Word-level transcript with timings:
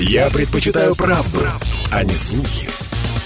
Я 0.00 0.30
предпочитаю 0.30 0.94
правду, 0.94 1.44
а 1.90 2.04
не 2.04 2.14
слухи. 2.14 2.68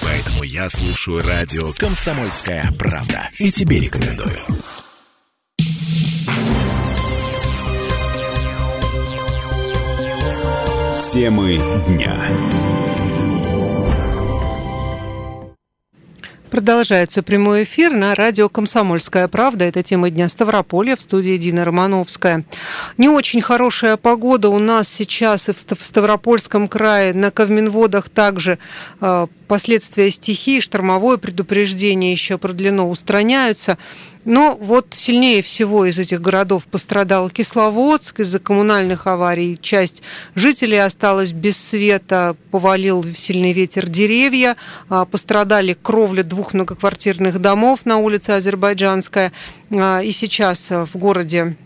Поэтому 0.02 0.42
я 0.42 0.70
слушаю 0.70 1.22
радио 1.22 1.70
«Комсомольская 1.76 2.72
правда». 2.78 3.28
И 3.38 3.50
тебе 3.50 3.80
рекомендую. 3.80 4.38
Темы 11.12 11.60
дня. 11.88 12.16
Продолжается 16.52 17.22
прямой 17.22 17.64
эфир 17.64 17.92
на 17.92 18.14
радио 18.14 18.50
«Комсомольская 18.50 19.26
правда». 19.26 19.64
Это 19.64 19.82
тема 19.82 20.10
дня 20.10 20.28
Ставрополья 20.28 20.96
в 20.96 21.00
студии 21.00 21.38
Дина 21.38 21.64
Романовская. 21.64 22.44
Не 22.98 23.08
очень 23.08 23.40
хорошая 23.40 23.96
погода 23.96 24.50
у 24.50 24.58
нас 24.58 24.86
сейчас 24.86 25.48
и 25.48 25.54
в 25.54 25.58
Ставропольском 25.58 26.68
крае. 26.68 27.14
На 27.14 27.30
Ковминводах 27.30 28.10
также 28.10 28.58
э, 29.00 29.26
последствия 29.48 30.10
стихии, 30.10 30.60
штормовое 30.60 31.16
предупреждение 31.16 32.12
еще 32.12 32.36
продлено, 32.36 32.90
устраняются. 32.90 33.78
Но 34.24 34.56
вот 34.60 34.88
сильнее 34.92 35.42
всего 35.42 35.84
из 35.84 35.98
этих 35.98 36.20
городов 36.20 36.64
пострадал 36.66 37.28
Кисловодск 37.28 38.20
из-за 38.20 38.38
коммунальных 38.38 39.06
аварий. 39.06 39.58
Часть 39.60 40.02
жителей 40.34 40.78
осталась 40.78 41.32
без 41.32 41.56
света, 41.56 42.36
повалил 42.50 43.04
сильный 43.16 43.52
ветер 43.52 43.88
деревья, 43.88 44.56
а, 44.88 45.04
пострадали 45.04 45.76
кровли 45.80 46.22
двух 46.22 46.54
многоквартирных 46.54 47.40
домов 47.40 47.80
на 47.84 47.98
улице 47.98 48.30
Азербайджанская. 48.30 49.32
А, 49.70 50.00
и 50.00 50.12
сейчас 50.12 50.70
в 50.70 50.96
городе 50.96 51.56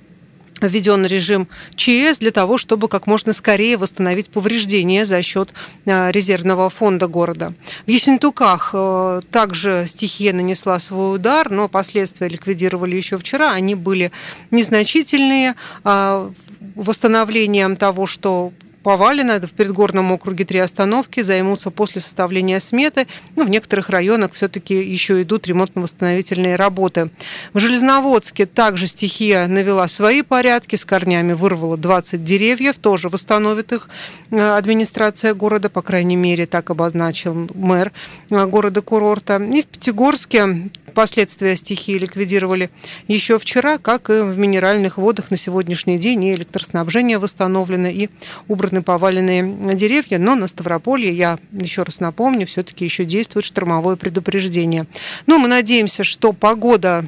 введен 0.60 1.05
режим 1.05 1.48
ЧС 1.74 2.19
для 2.19 2.30
того, 2.30 2.59
чтобы 2.59 2.88
как 2.88 3.06
можно 3.06 3.33
скорее 3.33 3.77
восстановить 3.77 4.30
повреждения 4.30 5.05
за 5.05 5.23
счет 5.23 5.51
э, 5.84 6.10
резервного 6.10 6.70
фонда 6.70 7.09
города. 7.09 7.52
В 7.87 7.91
Ессентуках 7.91 8.70
э, 8.72 9.20
также 9.30 9.84
стихия 9.86 10.33
нанесла 10.33 10.78
свой 10.78 11.17
удар, 11.17 11.50
но 11.50 11.69
последствия 11.69 12.28
ликвидировали 12.28 12.97
еще 12.97 13.19
вчера. 13.19 13.53
Они 13.53 13.75
были 13.75 14.12
незначительные. 14.50 15.55
А, 15.84 16.30
восстановлением 16.75 17.77
того, 17.77 18.06
что 18.06 18.52
повалено. 18.87 19.41
В 19.41 19.51
предгорном 19.51 20.12
округе 20.12 20.45
три 20.45 20.61
остановки 20.61 21.20
займутся 21.20 21.73
после 21.73 22.01
составления 22.01 22.61
сметы. 22.61 23.09
Ну, 23.34 23.45
в 23.45 23.51
некоторых 23.51 23.91
районах 23.91 24.34
все-таки 24.34 24.75
еще 24.75 25.23
идут 25.23 25.48
ремонтно-восстановительные 25.48 26.55
работы. 26.55 27.11
В 27.53 27.59
Железноводске 27.59 28.47
также 28.47 28.87
стихия 28.87 29.48
навела 29.48 29.89
свои 29.89 30.23
порядки, 30.23 30.77
с 30.77 30.84
корнями 30.84 31.33
вырвала 31.33 31.77
20 31.77 32.23
деревьев, 32.23 32.77
тоже 32.77 33.09
восстановит 33.09 33.73
их 33.73 33.89
э, 34.31 34.39
администрация 34.39 35.34
города, 35.34 35.69
по 35.69 35.83
крайней 35.83 36.14
мере, 36.14 36.47
так 36.47 36.70
обозначил 36.70 37.51
мэр 37.55 37.91
э, 38.31 38.47
города-курорта. 38.47 39.42
И 39.53 39.62
в 39.62 39.67
Пятигорске 39.67 40.70
последствия 40.97 41.57
стихии 41.57 41.98
ликвидировали 41.98 42.70
еще 43.07 43.39
вчера, 43.39 43.77
как 43.77 44.09
и 44.09 44.23
в 44.23 44.39
минеральных 44.39 44.97
водах 44.97 45.31
на 45.31 45.37
сегодняшний 45.37 45.98
день 45.98 46.25
и 46.25 46.33
электроснабжение 46.33 47.19
восстановлено, 47.19 47.89
и 47.89 48.09
убраны 48.77 48.82
поваленные 48.82 49.74
деревья. 49.74 50.19
Но 50.19 50.34
на 50.34 50.46
Ставрополье, 50.46 51.12
я 51.12 51.38
еще 51.52 51.82
раз 51.82 52.00
напомню, 52.00 52.46
все-таки 52.46 52.84
еще 52.84 53.05
действует 53.05 53.44
штормовое 53.44 53.96
предупреждение. 53.96 54.86
Но 55.27 55.38
мы 55.38 55.48
надеемся, 55.48 56.05
что 56.05 56.33
погода 56.33 57.06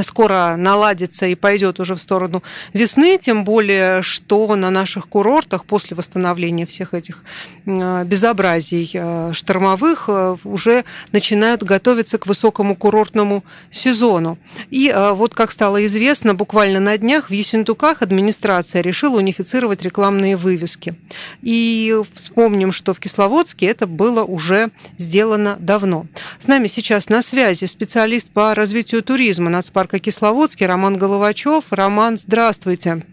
скоро 0.00 0.54
наладится 0.56 1.26
и 1.26 1.34
пойдет 1.34 1.78
уже 1.80 1.94
в 1.94 2.00
сторону 2.00 2.42
весны, 2.72 3.18
тем 3.18 3.44
более, 3.44 4.02
что 4.02 4.54
на 4.56 4.70
наших 4.70 5.08
курортах 5.08 5.66
после 5.66 5.96
восстановления 5.96 6.64
всех 6.66 6.94
этих 6.94 7.22
э, 7.66 8.04
безобразий 8.04 8.90
э, 8.94 9.32
штормовых 9.34 10.04
э, 10.08 10.36
уже 10.44 10.84
начинают 11.12 11.62
готовиться 11.62 12.16
к 12.18 12.26
высокому 12.26 12.74
курортному 12.74 13.44
сезону. 13.70 14.38
И 14.70 14.94
вот, 15.12 15.34
как 15.34 15.50
стало 15.50 15.84
известно, 15.86 16.34
буквально 16.34 16.80
на 16.80 16.96
днях 16.96 17.30
в 17.30 17.32
Ессентуках 17.32 18.02
администрация 18.02 18.82
решила 18.82 19.18
унифицировать 19.18 19.82
рекламные 19.82 20.36
вывески. 20.36 20.94
И 21.42 21.94
вспомним, 22.14 22.72
что 22.72 22.94
в 22.94 23.00
Кисловодске 23.00 23.66
это 23.66 23.86
было 23.86 24.24
уже 24.24 24.70
сделано 24.98 25.56
давно. 25.58 26.06
С 26.38 26.46
нами 26.46 26.66
сейчас 26.66 27.08
на 27.08 27.22
связи 27.22 27.66
специалист 27.66 28.30
по 28.30 28.54
развитию 28.54 29.02
туризма 29.02 29.50
нацпарка 29.50 29.81
парка 29.82 29.98
Кисловодский 29.98 30.64
Роман 30.64 30.96
Головачев. 30.96 31.64
Роман, 31.72 32.16
здравствуйте. 32.16 33.04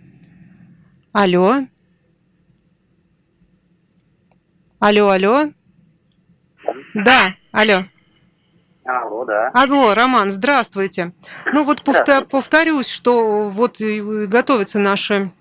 Алло. 1.12 1.66
Алло, 4.78 5.10
алло. 5.10 5.46
Да, 6.94 7.34
алло. 7.52 7.86
Алло, 8.86 9.26
да. 9.26 9.50
Алло, 9.56 9.96
Роман, 9.96 10.30
здравствуйте. 10.30 11.14
Ну 11.52 11.64
вот 11.64 11.82
повторюсь, 11.84 12.88
что 12.88 13.50
вот 13.50 13.78
готовятся 13.80 14.78
наши 14.78 15.32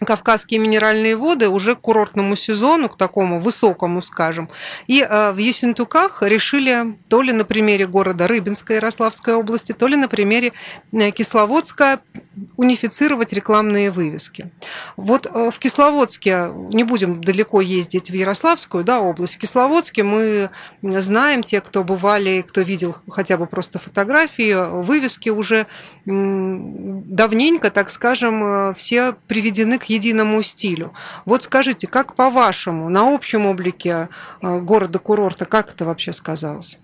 Кавказские 0.00 0.58
минеральные 0.58 1.16
воды 1.16 1.48
уже 1.48 1.76
к 1.76 1.80
курортному 1.80 2.34
сезону, 2.34 2.88
к 2.88 2.96
такому 2.96 3.38
высокому, 3.38 4.02
скажем. 4.02 4.48
И 4.88 5.00
э, 5.00 5.30
в 5.30 5.38
Ессентуках 5.38 6.20
решили 6.22 6.96
то 7.08 7.22
ли 7.22 7.32
на 7.32 7.44
примере 7.44 7.86
города 7.86 8.26
Рыбинской 8.26 8.76
Ярославской 8.76 9.34
области, 9.34 9.70
то 9.70 9.86
ли 9.86 9.94
на 9.94 10.08
примере 10.08 10.52
э, 10.92 11.12
Кисловодска 11.12 12.00
унифицировать 12.56 13.32
рекламные 13.32 13.92
вывески. 13.92 14.50
Вот 14.96 15.26
э, 15.26 15.50
в 15.52 15.58
Кисловодске, 15.60 16.50
не 16.72 16.82
будем 16.82 17.22
далеко 17.22 17.60
ездить 17.60 18.10
в 18.10 18.14
Ярославскую 18.14 18.82
да, 18.82 19.00
область, 19.00 19.36
в 19.36 19.38
Кисловодске 19.38 20.02
мы 20.02 20.50
знаем, 20.82 21.44
те, 21.44 21.60
кто 21.60 21.84
бывали, 21.84 22.44
кто 22.46 22.62
видел 22.62 22.96
хотя 23.08 23.36
бы 23.36 23.46
просто 23.46 23.78
фотографии, 23.78 24.82
вывески 24.82 25.28
уже 25.28 25.66
давненько, 26.04 27.70
так 27.70 27.90
скажем, 27.90 28.74
все 28.74 29.14
приведены 29.28 29.78
к 29.78 29.83
к 29.84 29.90
единому 29.90 30.42
стилю. 30.42 30.92
Вот 31.26 31.42
скажите, 31.42 31.86
как 31.86 32.14
по-вашему, 32.14 32.88
на 32.88 33.14
общем 33.14 33.46
облике 33.46 34.08
э, 34.42 34.60
города-курорта, 34.60 35.44
как 35.44 35.70
это 35.74 35.84
вообще 35.84 36.12
сказалось? 36.12 36.78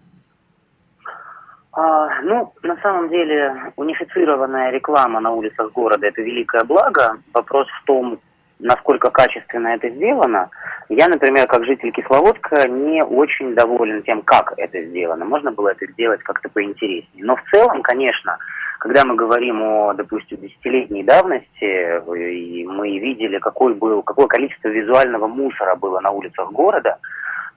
А, 1.72 2.20
ну, 2.22 2.52
на 2.62 2.76
самом 2.82 3.08
деле, 3.08 3.72
унифицированная 3.76 4.70
реклама 4.70 5.20
на 5.20 5.30
улицах 5.30 5.72
города– 5.72 6.06
это 6.08 6.20
великое 6.20 6.64
благо. 6.64 7.16
Вопрос 7.32 7.68
в 7.68 7.86
том, 7.86 8.18
насколько 8.58 9.10
качественно 9.10 9.68
это 9.68 9.88
сделано. 9.88 10.50
Я, 10.88 11.08
например, 11.08 11.46
как 11.46 11.64
житель 11.64 11.92
Кисловодска, 11.92 12.68
не 12.68 13.02
очень 13.02 13.54
доволен 13.54 14.02
тем, 14.02 14.22
как 14.22 14.52
это 14.58 14.82
сделано. 14.82 15.24
Можно 15.24 15.52
было 15.52 15.68
это 15.68 15.86
сделать 15.92 16.22
как-то 16.22 16.48
поинтереснее. 16.48 17.24
Но 17.24 17.36
в 17.36 17.42
целом, 17.50 17.80
конечно, 17.82 18.36
когда 18.80 19.04
мы 19.04 19.14
говорим 19.14 19.62
о, 19.62 19.92
допустим, 19.92 20.38
десятилетней 20.38 21.04
давности, 21.04 22.00
и 22.16 22.66
мы 22.66 22.98
видели, 22.98 23.38
какой 23.38 23.74
был, 23.74 24.02
какое 24.02 24.26
количество 24.26 24.68
визуального 24.68 25.26
мусора 25.26 25.76
было 25.76 26.00
на 26.00 26.10
улицах 26.10 26.50
города, 26.50 26.96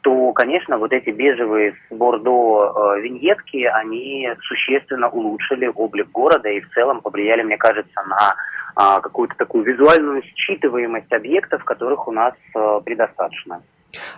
то, 0.01 0.33
конечно, 0.33 0.77
вот 0.77 0.91
эти 0.91 1.11
бежевые 1.11 1.75
с 1.75 1.95
бордо 1.95 2.95
э, 2.97 3.01
виньетки, 3.01 3.63
они 3.63 4.29
существенно 4.41 5.07
улучшили 5.07 5.71
облик 5.73 6.11
города 6.11 6.49
и 6.49 6.59
в 6.59 6.69
целом 6.71 6.99
повлияли, 6.99 7.43
мне 7.43 7.57
кажется, 7.57 8.01
на 8.05 8.35
э, 8.75 9.01
какую-то 9.01 9.35
такую 9.37 9.63
визуальную 9.63 10.23
считываемость 10.35 11.11
объектов, 11.13 11.63
которых 11.63 12.05
у 12.09 12.11
нас 12.11 12.33
э, 12.53 12.81
предостаточно. 12.83 13.63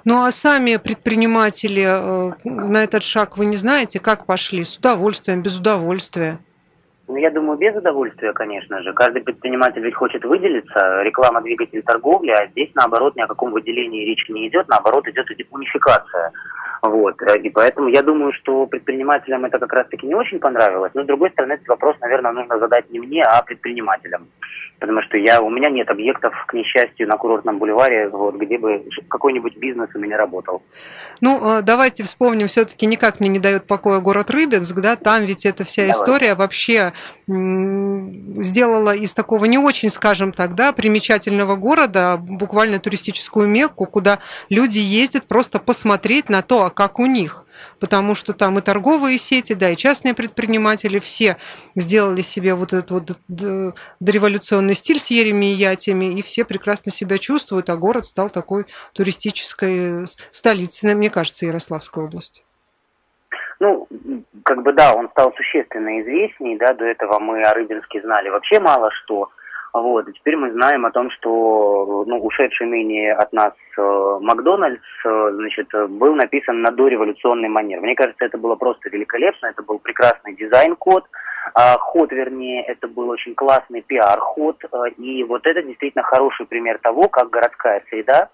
Ну 0.06 0.24
а 0.24 0.32
сами 0.32 0.78
предприниматели 0.78 1.86
э, 1.86 2.34
на 2.46 2.84
этот 2.84 3.04
шаг 3.04 3.38
вы 3.38 3.46
не 3.46 3.58
знаете, 3.58 4.00
как 4.00 4.26
пошли? 4.26 4.64
С 4.64 4.78
удовольствием, 4.78 5.44
без 5.44 5.60
удовольствия? 5.60 6.40
Ну, 7.08 7.18
я 7.18 7.30
думаю, 7.30 7.58
без 7.58 7.76
удовольствия, 7.76 8.34
конечно 8.34 8.82
же. 8.82 8.92
Каждый 8.94 9.22
предприниматель 9.22 9.82
ведь 9.82 9.94
хочет 9.94 10.26
выделиться. 10.26 11.04
Реклама– 11.04 11.42
двигатель 11.44 11.84
торговли, 11.84 12.32
а 12.32 12.48
здесь, 12.48 12.72
наоборот, 12.74 13.16
ни 13.16 13.22
о 13.22 13.28
каком 13.28 13.52
выделении 13.52 14.06
речи 14.06 14.32
не 14.32 14.48
идет. 14.48 14.68
Наоборот, 14.68 15.08
идет 15.08 15.28
унификация. 15.52 16.32
Вот. 16.90 17.22
И 17.22 17.50
поэтому 17.50 17.90
я 17.90 18.02
думаю, 18.02 18.34
что 18.34 18.66
предпринимателям 18.68 19.46
это 19.46 19.60
как 19.60 19.74
раз-таки 19.74 20.06
не 20.06 20.16
очень 20.16 20.40
понравилось. 20.40 20.92
Но, 20.94 21.04
с 21.04 21.08
другой 21.08 21.32
стороны, 21.32 21.54
этот 21.54 21.68
вопрос, 21.68 21.96
наверное, 22.02 22.32
нужно 22.32 22.60
задать 22.60 22.90
не 22.90 23.00
мне, 23.00 23.24
а 23.24 23.42
предпринимателям. 23.42 24.28
Потому 24.80 25.02
что 25.04 25.18
я, 25.18 25.42
у 25.42 25.50
меня 25.50 25.70
нет 25.70 25.90
объектов, 25.90 26.34
к 26.48 26.54
несчастью, 26.54 27.08
на 27.08 27.18
курортном 27.18 27.60
бульваре, 27.60 28.10
вот, 28.10 28.36
где 28.36 28.58
бы 28.58 28.84
какой-нибудь 29.08 29.56
бизнес 29.56 29.90
у 29.96 30.00
меня 30.00 30.18
работал. 30.18 30.62
Ну, 31.22 31.40
а, 31.42 31.62
давайте 31.62 32.04
вспомним, 32.04 32.48
все-таки 32.48 32.86
никак 32.86 33.22
мне 33.22 33.30
не 33.30 33.40
дает 33.40 33.68
покоя 33.68 34.02
город 34.02 34.32
Рыбинск, 34.32 34.76
да, 34.82 34.98
там 34.98 35.24
ведь 35.24 35.46
эта 35.46 35.64
вся 35.64 35.84
Давай. 35.84 35.96
история 35.98 36.36
вообще 36.36 36.92
сделала 37.28 38.94
из 38.94 39.14
такого 39.14 39.46
не 39.46 39.58
очень, 39.58 39.90
скажем 39.90 40.34
так, 40.34 40.56
да, 40.56 40.74
примечательного 40.74 41.56
города 41.56 42.18
буквально 42.18 42.80
туристическую 42.80 43.48
мекку, 43.48 43.86
куда 43.86 44.20
люди 44.50 44.80
ездят 44.80 45.24
просто 45.24 45.60
посмотреть 45.60 46.30
на 46.30 46.42
то, 46.42 46.66
как 46.76 47.00
у 47.00 47.06
них. 47.06 47.46
Потому 47.80 48.16
что 48.16 48.34
там 48.34 48.60
и 48.60 48.62
торговые 48.62 49.18
сети, 49.18 49.54
да, 49.54 49.70
и 49.70 49.76
частные 49.76 50.14
предприниматели 50.14 51.00
все 51.00 51.38
сделали 51.76 52.22
себе 52.22 52.54
вот 52.54 52.74
этот 52.74 52.92
вот 52.92 53.18
дореволюционный 54.00 54.76
стиль 54.76 55.00
с 55.00 55.10
ереми 55.10 55.54
и 55.54 55.56
ятями, 55.56 56.18
и 56.18 56.22
все 56.22 56.46
прекрасно 56.46 56.92
себя 56.92 57.18
чувствуют, 57.18 57.70
а 57.70 57.78
город 57.78 58.06
стал 58.06 58.30
такой 58.30 58.66
туристической 58.94 60.06
столицей, 60.32 60.94
мне 60.96 61.10
кажется, 61.10 61.46
Ярославской 61.46 62.04
области. 62.04 62.44
Ну, 63.60 63.88
как 64.44 64.62
бы 64.62 64.74
да, 64.74 64.94
он 64.94 65.10
стал 65.10 65.34
существенно 65.36 66.02
известней, 66.02 66.58
да, 66.58 66.74
до 66.74 66.86
этого 66.86 67.20
мы 67.20 67.42
о 67.42 67.54
Рыбинске 67.54 68.02
знали 68.02 68.30
вообще 68.30 68.60
мало 68.60 68.92
что, 68.92 69.30
вот, 69.82 70.08
и 70.08 70.14
теперь 70.14 70.38
мы 70.38 70.52
знаем 70.54 70.86
о 70.86 70.92
том, 70.92 71.12
что 71.12 72.06
ну, 72.08 72.18
ушедший 72.20 72.66
ныне 72.66 73.12
от 73.12 73.34
нас 73.34 73.54
э, 73.78 74.18
Макдональдс, 74.22 74.82
э, 75.04 75.32
значит, 75.34 75.68
был 75.90 76.16
написан 76.16 76.62
на 76.62 76.72
дореволюционный 76.72 77.50
манер. 77.50 77.82
Мне 77.82 77.94
кажется, 77.94 78.24
это 78.24 78.38
было 78.38 78.56
просто 78.56 78.90
великолепно, 78.90 79.48
это 79.48 79.64
был 79.64 79.80
прекрасный 79.80 80.34
дизайн-код, 80.34 81.04
э, 81.04 81.60
ход, 81.80 82.12
вернее, 82.14 82.64
это 82.64 82.88
был 82.88 83.10
очень 83.10 83.36
классный 83.36 83.82
пиар-ход, 83.82 84.64
э, 84.64 84.90
и 84.98 85.26
вот 85.26 85.46
это 85.46 85.62
действительно 85.62 86.04
хороший 86.04 86.46
пример 86.46 86.80
того, 86.82 87.10
как 87.10 87.30
городская 87.30 87.84
среда 87.90 88.30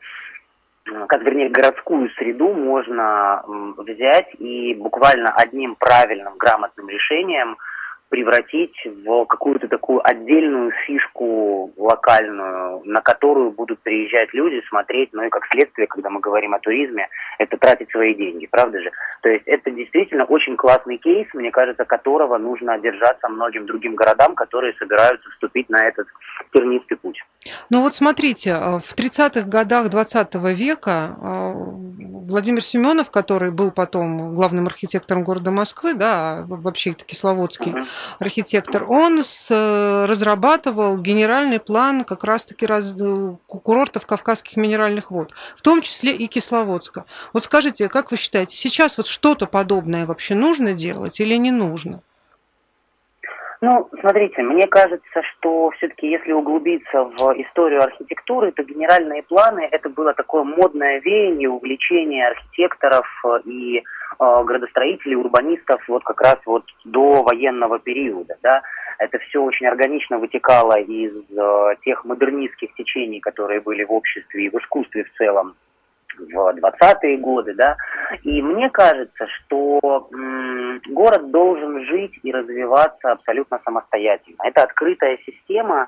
как 1.08 1.22
вернее 1.22 1.50
городскую 1.50 2.10
среду 2.18 2.54
можно 2.54 3.44
взять 3.78 4.34
и 4.40 4.74
буквально 4.74 5.32
одним 5.36 5.76
правильным, 5.76 6.38
грамотным 6.38 6.90
решением 6.90 7.58
превратить 8.12 8.76
в 8.86 9.26
какую-то 9.26 9.70
такую 9.70 10.06
отдельную 10.08 10.72
фишку 10.86 11.72
локальную, 11.78 12.82
на 12.84 13.00
которую 13.00 13.52
будут 13.52 13.80
приезжать 13.80 14.34
люди, 14.34 14.62
смотреть, 14.68 15.10
ну 15.14 15.24
и 15.24 15.30
как 15.30 15.44
следствие, 15.50 15.88
когда 15.88 16.10
мы 16.10 16.20
говорим 16.20 16.54
о 16.54 16.60
туризме, 16.60 17.08
это 17.40 17.58
тратить 17.58 17.90
свои 17.90 18.14
деньги, 18.14 18.48
правда 18.52 18.82
же? 18.82 18.92
То 19.22 19.30
есть 19.30 19.48
это 19.48 19.72
действительно 19.72 20.26
очень 20.26 20.58
классный 20.58 20.98
кейс, 20.98 21.26
мне 21.34 21.52
кажется, 21.52 21.86
которого 21.86 22.38
нужно 22.38 22.78
держаться 22.80 23.30
многим 23.30 23.66
другим 23.66 23.96
городам, 23.96 24.36
которые 24.36 24.74
собираются 24.74 25.30
вступить 25.30 25.70
на 25.70 25.88
этот 25.88 26.08
тернистый 26.54 26.98
путь. 26.98 27.24
Ну 27.70 27.82
вот 27.82 27.96
смотрите, 27.96 28.50
э, 28.50 28.80
в 28.80 28.94
30-х 28.94 29.48
годах 29.48 29.90
20 29.90 30.36
века 30.54 31.16
э, 31.18 31.54
Владимир 32.28 32.62
Семенов, 32.62 33.10
который 33.10 33.52
был 33.52 33.72
потом 33.72 34.36
главным 34.36 34.68
архитектором 34.68 35.24
города 35.24 35.50
Москвы, 35.50 35.94
да, 35.94 36.44
вообще 36.48 36.92
это 36.92 37.06
кисловодский 37.06 37.72
uh-huh. 37.72 37.86
Архитектор, 38.20 38.86
он 38.88 39.24
с, 39.24 39.50
э, 39.52 40.06
разрабатывал 40.06 40.98
генеральный 40.98 41.60
план 41.60 42.04
как 42.04 42.24
раз-таки 42.24 42.66
раз, 42.66 42.96
курортов 43.48 44.06
Кавказских 44.06 44.58
минеральных 44.58 45.12
вод, 45.12 45.34
в 45.56 45.62
том 45.62 45.82
числе 45.82 46.14
и 46.14 46.28
Кисловодска. 46.28 47.06
Вот 47.34 47.44
скажите, 47.44 47.90
как 47.90 48.12
вы 48.12 48.18
считаете, 48.18 48.56
сейчас 48.56 48.98
вот 48.98 49.08
что-то 49.08 49.46
подобное 49.46 50.06
вообще 50.06 50.36
нужно 50.36 50.74
делать 50.74 51.20
или 51.20 51.36
не 51.36 51.52
нужно? 51.52 52.02
Ну, 53.64 53.88
смотрите, 54.00 54.42
мне 54.42 54.66
кажется, 54.66 55.22
что 55.22 55.70
все-таки 55.78 56.08
если 56.10 56.32
углубиться 56.32 57.04
в 57.04 57.34
историю 57.40 57.84
архитектуры, 57.84 58.52
то 58.52 58.64
генеральные 58.64 59.22
планы 59.22 59.68
это 59.72 59.88
было 59.88 60.16
такое 60.16 60.44
модное 60.44 61.00
веяние, 61.00 61.48
увлечение 61.48 62.28
архитекторов 62.28 63.06
и 63.46 63.78
э, 63.78 63.82
градостроителей, 64.20 65.16
урбанистов 65.16 65.82
вот 65.88 66.04
как 66.04 66.22
раз 66.22 66.38
вот 66.46 66.64
до 66.86 67.24
военного 67.24 67.80
периода, 67.80 68.38
да. 68.42 68.62
Это 69.00 69.18
все 69.20 69.42
очень 69.42 69.66
органично 69.66 70.20
вытекало 70.20 70.80
из 70.80 71.12
э, 71.36 71.76
тех 71.84 72.06
модернистских 72.06 72.74
течений, 72.76 73.20
которые 73.20 73.60
были 73.60 73.84
в 73.84 73.92
обществе 73.92 74.46
и 74.46 74.50
в 74.50 74.56
искусстве 74.56 75.06
в 75.06 75.14
целом 75.18 75.56
в 76.20 76.36
20-е 76.36 77.18
годы, 77.18 77.54
да, 77.54 77.78
и 78.24 78.42
мне 78.42 78.70
кажется, 78.70 79.28
что 79.28 80.10
м, 80.14 80.82
город 80.90 81.32
должен 81.32 81.86
жить 81.86 82.14
и 82.24 82.32
развиваться 82.32 83.12
абсолютно 83.12 83.60
самостоятельно. 83.64 84.38
Это 84.44 84.64
открытая 84.64 85.18
система, 85.26 85.88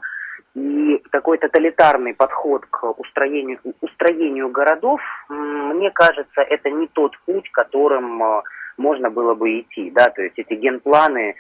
и 0.56 1.04
такой 1.12 1.38
тоталитарный 1.40 2.14
подход 2.14 2.66
к 2.68 3.00
устроению, 3.00 3.60
устроению 3.82 4.50
городов, 4.50 5.02
мне 5.30 5.90
кажется, 5.92 6.42
это 6.42 6.70
не 6.70 6.88
тот 6.88 7.18
путь, 7.26 7.50
которым 7.52 8.24
э, 8.24 8.42
можно 8.78 9.10
было 9.10 9.34
бы 9.34 9.60
идти, 9.60 9.90
да, 9.92 10.10
то 10.10 10.22
есть 10.22 10.38
эти 10.38 10.54
генпланы 10.54 11.36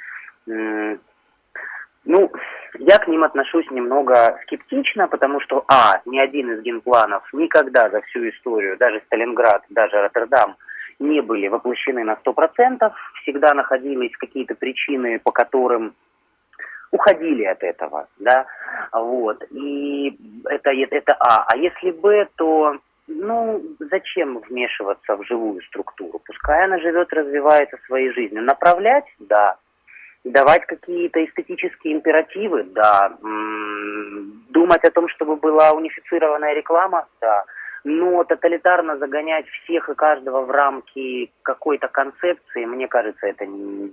ну, 2.06 2.31
я 2.80 2.98
к 2.98 3.07
ним 3.07 3.24
отношусь 3.24 3.69
немного 3.71 4.38
скептично, 4.44 5.07
потому 5.07 5.39
что, 5.39 5.63
а, 5.68 6.01
ни 6.06 6.19
один 6.19 6.51
из 6.51 6.62
генпланов 6.62 7.24
никогда 7.33 7.89
за 7.89 8.01
всю 8.01 8.30
историю, 8.30 8.77
даже 8.77 9.01
Сталинград, 9.06 9.63
даже 9.69 10.01
Роттердам, 10.01 10.57
не 11.00 11.21
были 11.21 11.48
воплощены 11.48 12.04
на 12.04 12.16
100%, 12.16 12.92
всегда 13.21 13.54
находились 13.54 14.16
какие-то 14.18 14.56
причины, 14.56 15.19
по 15.19 15.31
которым 15.31 15.95
уходили 16.94 17.44
от 17.44 17.62
этого, 17.63 18.07
да, 18.19 18.45
вот, 18.92 19.44
и 19.51 20.16
это, 20.45 20.69
это 20.72 21.16
А. 21.19 21.45
А 21.48 21.57
если 21.57 21.92
Б, 21.92 22.28
то, 22.36 22.78
ну, 23.07 23.62
зачем 23.80 24.38
вмешиваться 24.40 25.16
в 25.18 25.25
живую 25.25 25.62
структуру? 25.63 26.22
Пускай 26.25 26.66
она 26.66 26.78
живет, 26.78 27.12
развивается 27.12 27.78
своей 27.88 28.13
жизнью. 28.13 28.44
Направлять, 28.44 29.06
да, 29.19 29.57
давать 30.24 30.66
какие-то 30.68 31.25
эстетические 31.25 31.95
императивы, 31.95 32.63
да, 32.63 33.18
думать 34.50 34.84
о 34.84 34.92
том, 34.92 35.10
чтобы 35.10 35.36
была 35.36 35.72
унифицированная 35.72 36.54
реклама, 36.54 37.07
да, 37.19 37.44
но 37.84 38.24
тоталитарно 38.24 38.98
загонять 38.98 39.48
всех 39.48 39.90
и 39.90 39.95
каждого 39.95 40.42
в 40.45 40.51
рамки 40.51 41.31
какой-то 41.42 41.88
концепции, 41.88 42.66
мне 42.66 42.88
кажется, 42.88 43.25
это 43.28 43.45
не, 43.48 43.92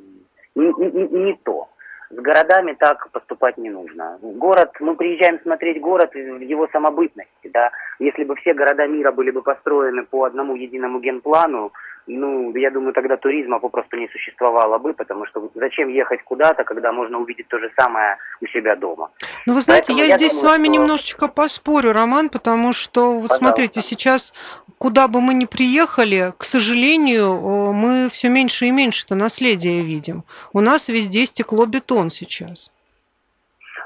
не, 0.55 0.73
не, 0.73 1.08
не 1.08 1.35
то. 1.43 1.69
С 2.10 2.16
городами 2.16 2.74
так 2.78 3.08
поступать 3.12 3.56
не 3.56 3.70
нужно. 3.70 4.18
Город, 4.20 4.72
мы 4.80 4.96
приезжаем 4.96 5.38
смотреть 5.42 5.80
город 5.80 6.12
в 6.12 6.40
его 6.40 6.68
самобытности, 6.72 7.48
да. 7.52 7.70
Если 8.00 8.24
бы 8.24 8.34
все 8.34 8.52
города 8.52 8.86
мира 8.88 9.12
были 9.12 9.30
бы 9.30 9.42
построены 9.42 10.04
по 10.04 10.24
одному 10.24 10.56
единому 10.56 10.98
генплану, 10.98 11.72
ну, 12.08 12.52
я 12.56 12.70
думаю, 12.70 12.92
тогда 12.92 13.16
туризма 13.16 13.60
попросту 13.60 13.96
не 13.96 14.08
существовало 14.08 14.78
бы, 14.78 14.92
потому 14.92 15.26
что 15.26 15.50
зачем 15.54 15.88
ехать 15.88 16.22
куда-то, 16.24 16.64
когда 16.64 16.90
можно 16.90 17.18
увидеть 17.18 17.46
то 17.46 17.58
же 17.58 17.70
самое 17.78 18.16
у 18.40 18.46
себя 18.46 18.74
дома. 18.74 19.10
Ну, 19.46 19.54
вы 19.54 19.60
знаете, 19.60 19.92
я, 19.92 20.04
я 20.04 20.16
здесь 20.16 20.32
думаю, 20.32 20.40
с 20.40 20.50
вами 20.50 20.64
что... 20.64 20.72
немножечко 20.72 21.28
поспорю, 21.28 21.92
Роман, 21.92 22.28
потому 22.28 22.72
что, 22.72 23.20
вот 23.20 23.30
смотрите, 23.30 23.80
сейчас 23.80 24.34
куда 24.80 25.08
бы 25.08 25.20
мы 25.20 25.34
ни 25.34 25.44
приехали, 25.44 26.32
к 26.38 26.44
сожалению, 26.44 27.72
мы 27.72 28.08
все 28.10 28.28
меньше 28.30 28.66
и 28.66 28.70
меньше 28.70 29.04
это 29.04 29.14
наследие 29.14 29.82
видим. 29.82 30.22
У 30.54 30.60
нас 30.60 30.88
везде 30.88 31.26
стекло-бетон 31.26 32.10
сейчас. 32.10 32.70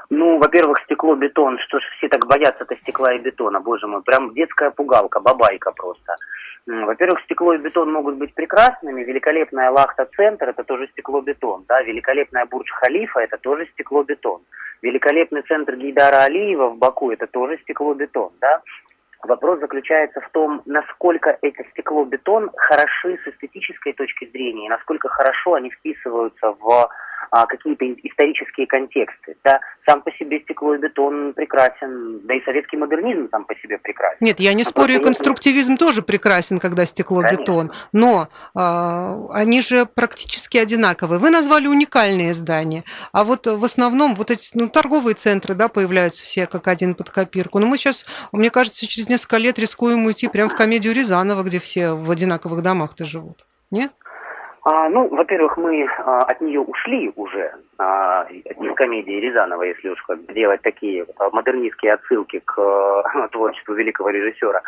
Ну, 0.09 0.37
во-первых, 0.37 0.79
стекло, 0.85 1.15
бетон, 1.15 1.57
что 1.67 1.79
ж 1.79 1.83
все 1.97 2.07
так 2.07 2.25
боятся-то 2.27 2.75
стекла 2.77 3.13
и 3.13 3.19
бетона, 3.19 3.59
боже 3.59 3.87
мой, 3.87 4.01
прям 4.03 4.33
детская 4.33 4.71
пугалка, 4.71 5.19
бабайка 5.19 5.71
просто. 5.71 6.15
Во-первых, 6.65 7.19
стекло 7.25 7.53
и 7.53 7.57
бетон 7.57 7.91
могут 7.91 8.15
быть 8.15 8.33
прекрасными. 8.33 9.03
Великолепная 9.03 9.71
Лахта-центр– 9.71 10.49
это 10.49 10.63
тоже 10.63 10.87
стекло-бетон. 10.93 11.65
Да? 11.67 11.81
Великолепная 11.81 12.45
Бурдж-Халифа– 12.45 13.19
это 13.21 13.37
тоже 13.37 13.67
стекло-бетон. 13.73 14.41
Великолепный 14.81 15.41
центр 15.41 15.75
Гейдара 15.75 16.23
Алиева 16.23 16.69
в 16.69 16.77
Баку– 16.77 17.11
это 17.11 17.27
тоже 17.27 17.59
стекло-бетон. 17.63 18.31
Да? 18.41 18.61
Вопрос 19.25 19.59
заключается 19.59 20.21
в 20.21 20.29
том, 20.29 20.61
насколько 20.65 21.35
эти 21.41 21.67
стекло-бетон 21.71 22.51
хороши 22.55 23.17
с 23.23 23.27
эстетической 23.27 23.93
точки 23.93 24.29
зрения, 24.29 24.69
насколько 24.69 25.09
хорошо 25.09 25.55
они 25.55 25.71
вписываются 25.71 26.51
в 26.59 26.89
а, 27.31 27.45
какие-то 27.45 27.85
исторические 27.85 28.67
контексты. 28.67 29.35
Да? 29.43 29.59
Сам 29.87 30.01
по 30.01 30.11
себе 30.11 30.39
стекло 30.41 30.75
и 30.75 30.77
бетон 30.77 31.33
прекрасен, 31.33 32.21
да 32.23 32.35
и 32.35 32.43
советский 32.43 32.77
модернизм 32.77 33.29
сам 33.31 33.45
по 33.45 33.55
себе 33.55 33.77
прекрасен. 33.77 34.17
Нет, 34.19 34.39
я 34.39 34.53
не 34.53 34.63
а 34.63 34.65
спорю, 34.65 35.01
конструктивизм 35.01 35.73
если... 35.73 35.85
тоже 35.85 36.01
прекрасен, 36.01 36.59
когда 36.59 36.85
стекло-бетон, 36.85 37.71
но 37.91 38.29
а, 38.55 39.17
они 39.33 39.61
же 39.61 39.85
практически 39.85 40.57
одинаковые. 40.57 41.19
Вы 41.19 41.29
назвали 41.29 41.67
уникальные 41.67 42.33
здания, 42.33 42.83
а 43.11 43.23
вот 43.23 43.47
в 43.47 43.63
основном 43.63 44.15
вот 44.15 44.31
эти 44.31 44.51
ну, 44.53 44.69
торговые 44.69 45.15
центры 45.15 45.55
да, 45.55 45.67
появляются 45.67 46.23
все 46.23 46.47
как 46.47 46.67
один 46.67 46.95
под 46.95 47.09
копирку. 47.09 47.59
Но 47.59 47.67
мы 47.67 47.77
сейчас, 47.77 48.05
мне 48.31 48.49
кажется, 48.49 48.87
через 48.87 49.09
несколько 49.09 49.37
лет 49.37 49.59
рискуем 49.59 50.05
уйти 50.05 50.27
прямо 50.27 50.49
в 50.49 50.55
комедию 50.55 50.93
Рязанова, 50.93 51.43
где 51.43 51.59
все 51.59 51.93
в 51.93 52.09
одинаковых 52.09 52.61
домах-то 52.61 53.05
живут. 53.05 53.45
Нет? 53.71 53.91
А, 54.67 54.89
ну, 54.89 55.07
во-первых, 55.09 55.57
мы 55.57 55.85
а, 55.85 56.21
от 56.21 56.41
нее 56.41 56.59
ушли 56.59 57.13
уже 57.15 57.53
а, 57.77 58.25
из 58.31 58.75
комедии 58.75 59.19
Рязанова, 59.19 59.61
если 59.61 59.89
уж 59.89 60.01
как 60.01 60.25
делать 60.33 60.63
такие 60.63 61.05
а, 61.19 61.29
модернистские 61.29 61.93
отсылки 61.93 62.39
к 62.39 62.57
а, 62.57 63.27
творчеству 63.31 63.75
великого 63.75 64.09
режиссера. 64.09 64.63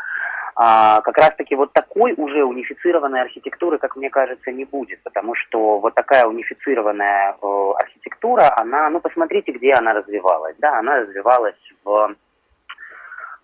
А, 0.55 1.01
как 1.01 1.17
раз-таки 1.17 1.55
вот 1.55 1.73
такой 1.73 2.13
уже 2.15 2.43
унифицированной 2.43 3.21
архитектуры, 3.21 3.79
как 3.79 3.95
мне 3.95 4.11
кажется, 4.11 4.51
не 4.51 4.65
будет, 4.65 5.01
потому 5.01 5.33
что 5.33 5.79
вот 5.79 5.95
такая 5.95 6.27
унифицированная 6.27 7.35
э, 7.41 7.71
архитектура, 7.77 8.53
она, 8.55 8.89
ну, 8.91 8.99
посмотрите, 8.99 9.51
где 9.51 9.73
она 9.73 9.93
развивалась, 9.93 10.55
да, 10.59 10.77
она 10.77 11.01
развивалась 11.01 11.55
в 11.83 12.15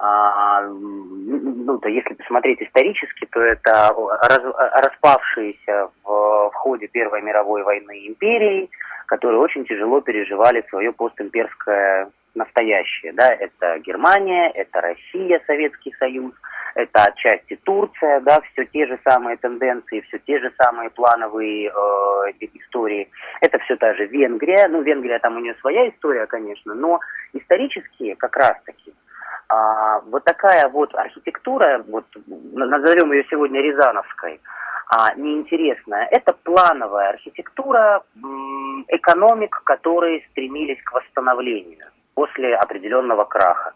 ну, 0.04 1.80
то 1.80 1.88
если 1.88 2.14
посмотреть 2.14 2.62
исторически, 2.62 3.26
то 3.32 3.40
это 3.40 3.96
раз, 4.24 4.42
распавшиеся 4.84 5.90
в, 6.04 6.50
в 6.50 6.54
ходе 6.54 6.88
Первой 6.88 7.22
мировой 7.22 7.64
войны 7.64 8.08
империи, 8.08 8.70
которые 9.06 9.40
очень 9.40 9.66
тяжело 9.66 10.02
переживали 10.02 10.66
свое 10.70 10.92
постимперское 10.92 12.10
настоящее. 12.36 13.14
Да? 13.14 13.34
Это 13.34 13.80
Германия, 13.80 14.52
это 14.52 14.82
Россия, 14.82 15.42
Советский 15.48 15.94
Союз, 16.00 16.34
это 16.76 17.04
отчасти 17.04 17.56
Турция, 17.64 18.20
да, 18.22 18.42
все 18.52 18.66
те 18.66 18.88
же 18.88 19.00
самые 19.04 19.38
тенденции, 19.38 20.02
все 20.02 20.18
те 20.20 20.40
же 20.40 20.52
самые 20.62 20.90
плановые 20.90 21.70
э, 21.70 22.32
истории. 22.54 23.10
Это 23.42 23.60
все 23.60 23.76
та 23.76 23.94
же 23.94 24.08
Венгрия, 24.08 24.68
ну, 24.68 24.82
Венгрия 24.82 25.20
там 25.20 25.38
у 25.38 25.40
нее 25.40 25.56
своя 25.62 25.88
история, 25.90 26.26
конечно, 26.26 26.74
но 26.74 27.00
исторические 27.34 28.16
как 28.16 28.36
раз-таки 28.36 28.94
а, 29.50 30.00
вот 30.02 30.24
такая 30.24 30.68
вот 30.70 30.94
архитектура, 30.96 31.84
вот 31.88 32.06
назовем 32.28 33.12
ее 33.12 33.26
сегодня 33.30 33.62
Рязановской, 33.62 34.40
а, 34.90 35.14
неинтересная. 35.16 36.08
Это 36.12 36.34
плановая 36.44 37.10
архитектура 37.10 38.04
экономик, 38.88 39.62
которые 39.64 40.26
стремились 40.32 40.82
к 40.84 40.94
восстановлению 40.94 41.88
после 42.16 42.56
определенного 42.56 43.26
краха. 43.26 43.74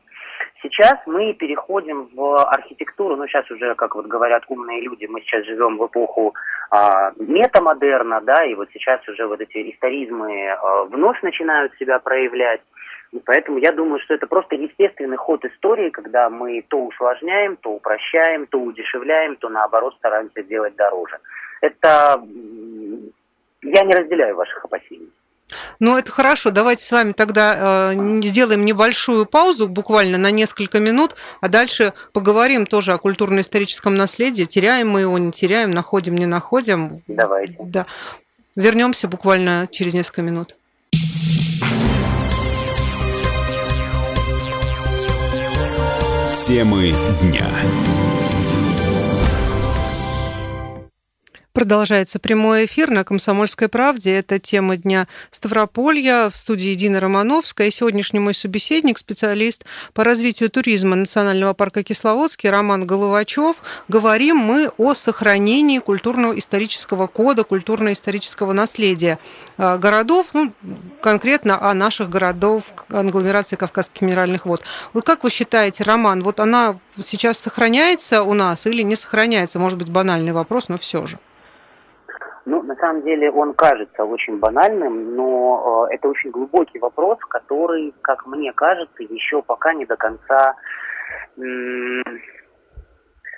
Сейчас 0.62 0.98
мы 1.06 1.34
переходим 1.34 2.10
в 2.14 2.44
архитектуру, 2.44 3.16
ну 3.16 3.28
сейчас 3.28 3.50
уже, 3.52 3.76
как 3.76 3.96
вот 3.96 4.08
говорят 4.08 4.44
умные 4.48 4.82
люди, 4.82 5.06
мы 5.06 5.22
сейчас 5.22 5.46
живем 5.46 5.78
в 5.78 5.86
эпоху 5.86 6.34
а, 6.72 7.12
метамодерна, 7.18 8.22
да, 8.22 8.44
и 8.44 8.56
вот 8.56 8.70
сейчас 8.74 9.08
уже 9.08 9.28
вот 9.28 9.40
эти 9.40 9.72
историзмы 9.72 10.50
а, 10.50 10.84
вновь 10.86 11.22
начинают 11.22 11.74
себя 11.78 12.00
проявлять. 12.00 12.62
И 13.12 13.20
поэтому 13.20 13.58
я 13.58 13.72
думаю, 13.72 14.00
что 14.02 14.14
это 14.14 14.28
просто 14.28 14.56
естественный 14.56 15.18
ход 15.18 15.44
истории, 15.46 15.90
когда 15.90 16.30
мы 16.30 16.64
то 16.68 16.86
усложняем, 16.86 17.56
то 17.58 17.72
упрощаем, 17.72 18.48
то 18.48 18.60
удешевляем, 18.60 19.38
то 19.38 19.50
наоборот 19.50 19.96
стараемся 19.98 20.42
сделать 20.44 20.76
дороже. 20.76 21.18
Это 21.62 22.22
я 23.62 23.84
не 23.84 23.94
разделяю 23.94 24.36
ваших 24.36 24.66
опасений. 24.66 25.10
Ну, 25.80 25.98
это 25.98 26.12
хорошо. 26.12 26.52
Давайте 26.52 26.84
с 26.84 26.92
вами 26.92 27.14
тогда 27.14 27.94
э, 27.94 27.98
сделаем 28.24 28.66
небольшую 28.66 29.26
паузу, 29.26 29.70
буквально 29.70 30.18
на 30.18 30.30
несколько 30.30 30.80
минут, 30.80 31.16
а 31.40 31.48
дальше 31.48 31.94
поговорим 32.12 32.66
тоже 32.66 32.92
о 32.92 32.98
культурно-историческом 32.98 33.96
наследии. 33.96 34.44
Теряем 34.44 34.90
мы 34.90 35.02
его, 35.02 35.18
не 35.18 35.32
теряем, 35.32 35.72
находим, 35.72 36.16
не 36.16 36.26
находим. 36.26 37.02
Давайте. 37.08 37.56
Да. 37.60 37.86
Вернемся 38.58 39.08
буквально 39.08 39.68
через 39.72 39.94
несколько 39.94 40.22
минут. 40.22 40.56
Темы 46.48 46.96
дня. 47.22 47.52
Продолжается 51.58 52.20
прямой 52.20 52.66
эфир 52.66 52.92
на 52.92 53.04
«Комсомольской 53.04 53.68
правде». 53.68 54.16
Это 54.16 54.38
тема 54.38 54.78
дня 54.78 55.08
Ставрополья 55.32 56.30
в 56.30 56.38
студии 56.38 56.76
Дина 56.76 57.00
Романовская. 57.00 57.70
И 57.70 57.72
сегодняшний 57.72 58.20
мой 58.20 58.36
собеседник, 58.36 59.00
специалист 59.00 59.66
по 59.96 60.04
развитию 60.04 60.52
туризма 60.52 60.96
Национального 60.96 61.54
парка 61.54 61.82
Кисловодский 61.82 62.52
Роман 62.52 62.86
Головачев. 62.86 63.56
Говорим 63.88 64.38
мы 64.38 64.70
о 64.78 64.94
сохранении 64.94 65.80
культурного 65.80 66.38
исторического 66.38 67.08
кода, 67.08 67.44
культурно-исторического 67.44 68.54
наследия 68.54 69.18
а, 69.58 69.80
городов, 69.80 70.28
ну, 70.34 70.54
конкретно 71.02 71.60
о 71.60 71.74
наших 71.74 72.12
городов 72.12 72.66
агломерации 72.90 73.56
Кавказских 73.56 74.04
минеральных 74.04 74.46
вод. 74.46 74.62
Вот 74.94 75.06
как 75.06 75.24
вы 75.24 75.32
считаете, 75.32 75.84
Роман, 75.86 76.22
вот 76.22 76.40
она 76.40 76.78
сейчас 77.04 77.40
сохраняется 77.40 78.22
у 78.22 78.36
нас 78.36 78.68
или 78.68 78.84
не 78.84 78.96
сохраняется? 78.96 79.58
Может 79.58 79.80
быть, 79.80 79.90
банальный 79.90 80.34
вопрос, 80.34 80.70
но 80.70 80.78
все 80.78 81.08
же. 81.08 81.18
Самом 82.80 83.02
деле 83.04 83.32
он 83.32 83.54
кажется 83.54 84.04
очень 84.04 84.38
банальным, 84.38 85.16
но 85.16 85.88
э, 85.90 85.96
это 85.96 86.10
очень 86.10 86.32
глубокий 86.32 86.80
вопрос, 86.80 87.18
который, 87.30 87.94
как 88.02 88.28
мне 88.28 88.54
кажется, 88.54 89.04
еще 89.04 89.42
пока 89.42 89.74
не 89.74 89.86
до 89.86 89.96
конца... 89.96 90.56
М- 91.38 92.04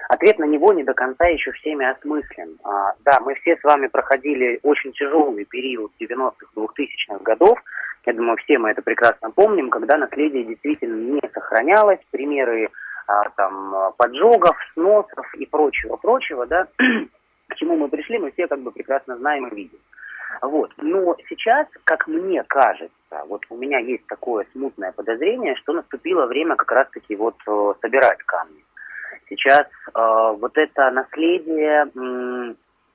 ответ 0.09 0.39
на 0.39 0.45
него 0.45 0.73
не 0.73 0.83
до 0.83 0.93
конца 0.93 1.27
еще 1.27 1.51
всеми 1.51 1.85
осмыслен. 1.85 2.57
А, 2.63 2.93
да, 3.05 3.19
мы 3.21 3.35
все 3.35 3.55
с 3.57 3.63
вами 3.63 3.87
проходили 3.87 4.59
очень 4.63 4.91
тяжелый 4.91 5.45
период 5.45 5.91
90-х, 6.01 6.47
2000-х 6.55 7.19
годов. 7.23 7.59
Я 8.05 8.13
думаю, 8.13 8.37
все 8.37 8.57
мы 8.57 8.71
это 8.71 8.81
прекрасно 8.81 9.29
помним, 9.29 9.69
когда 9.69 9.97
наследие 9.97 10.45
действительно 10.45 11.13
не 11.13 11.21
сохранялось. 11.31 11.99
Примеры 12.09 12.69
а, 13.07 13.29
там, 13.35 13.93
поджогов, 13.97 14.57
сносов 14.73 15.33
и 15.35 15.45
прочего-прочего, 15.45 16.47
да, 16.47 16.67
к 17.49 17.55
чему 17.55 17.75
мы 17.75 17.89
пришли, 17.89 18.19
мы 18.19 18.31
все 18.31 18.47
как 18.47 18.61
бы 18.61 18.71
прекрасно 18.71 19.17
знаем 19.17 19.47
и 19.47 19.55
видим. 19.55 19.79
Вот. 20.41 20.71
Но 20.77 21.15
сейчас, 21.27 21.67
как 21.83 22.07
мне 22.07 22.43
кажется, 22.47 23.23
вот 23.27 23.41
у 23.49 23.57
меня 23.57 23.79
есть 23.79 24.05
такое 24.07 24.45
смутное 24.53 24.91
подозрение, 24.91 25.55
что 25.55 25.73
наступило 25.73 26.27
время 26.27 26.55
как 26.55 26.71
раз-таки 26.71 27.15
вот 27.15 27.35
э, 27.47 27.73
собирать 27.81 28.19
камни. 28.23 28.63
Сейчас 29.27 29.65
э, 29.65 30.35
вот 30.39 30.57
это 30.57 30.91
наследие, 30.91 31.87
э, 31.93 32.53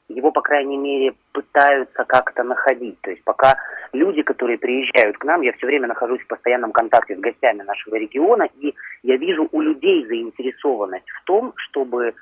его, 0.09 0.31
по 0.31 0.43
крайней 0.43 0.77
мере, 0.77 1.15
пытаются 1.33 2.05
как-то 2.05 2.45
находить. 2.45 3.01
То 3.01 3.11
есть 3.11 3.25
пока 3.25 3.57
люди, 3.93 4.23
которые 4.23 4.59
приезжают 4.59 5.19
к 5.19 5.25
нам, 5.25 5.43
я 5.43 5.53
все 5.55 5.67
время 5.67 5.89
нахожусь 5.89 6.23
в 6.23 6.29
постоянном 6.29 6.73
контакте 6.73 7.17
с 7.17 7.21
гостями 7.21 7.63
нашего 7.63 7.97
региона, 7.97 8.49
и 8.61 8.75
я 9.03 9.17
вижу 9.17 9.49
у 9.51 9.61
людей 9.61 10.07
заинтересованность 10.07 11.11
в 11.11 11.25
том, 11.25 11.53
чтобы 11.57 12.15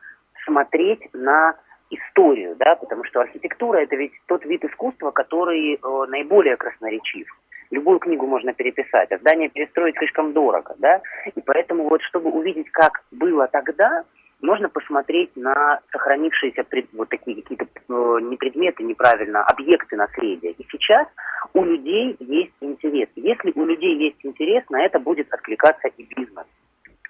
смотреть 0.44 1.08
на 1.12 1.54
историю, 1.94 2.56
да, 2.56 2.76
потому 2.76 3.04
что 3.04 3.20
архитектура 3.20 3.78
это 3.78 3.96
ведь 3.96 4.12
тот 4.26 4.44
вид 4.44 4.64
искусства, 4.64 5.10
который 5.10 5.74
э, 5.74 6.06
наиболее 6.08 6.56
красноречив. 6.56 7.26
Любую 7.70 7.98
книгу 8.00 8.26
можно 8.26 8.52
переписать, 8.52 9.10
а 9.12 9.18
здание 9.18 9.48
перестроить 9.48 9.96
слишком 9.96 10.32
дорого, 10.32 10.74
да, 10.78 11.00
и 11.34 11.40
поэтому 11.40 11.88
вот 11.88 12.02
чтобы 12.02 12.30
увидеть, 12.30 12.70
как 12.70 13.02
было 13.10 13.48
тогда, 13.48 14.04
можно 14.42 14.68
посмотреть 14.68 15.30
на 15.36 15.80
сохранившиеся 15.92 16.66
вот 16.92 17.08
такие 17.08 17.40
какие-то 17.40 17.64
э, 17.64 18.18
не 18.22 18.36
предметы, 18.36 18.82
неправильно, 18.82 19.44
объекты 19.44 19.96
наследия. 19.96 20.50
И 20.50 20.66
сейчас 20.70 21.06
у 21.54 21.64
людей 21.64 22.16
есть 22.18 22.52
интерес. 22.60 23.08
Если 23.14 23.52
у 23.54 23.64
людей 23.64 23.96
есть 23.96 24.18
интерес, 24.24 24.64
на 24.68 24.82
это 24.84 24.98
будет 24.98 25.32
откликаться 25.32 25.88
и 25.96 26.02
бизнес 26.02 26.46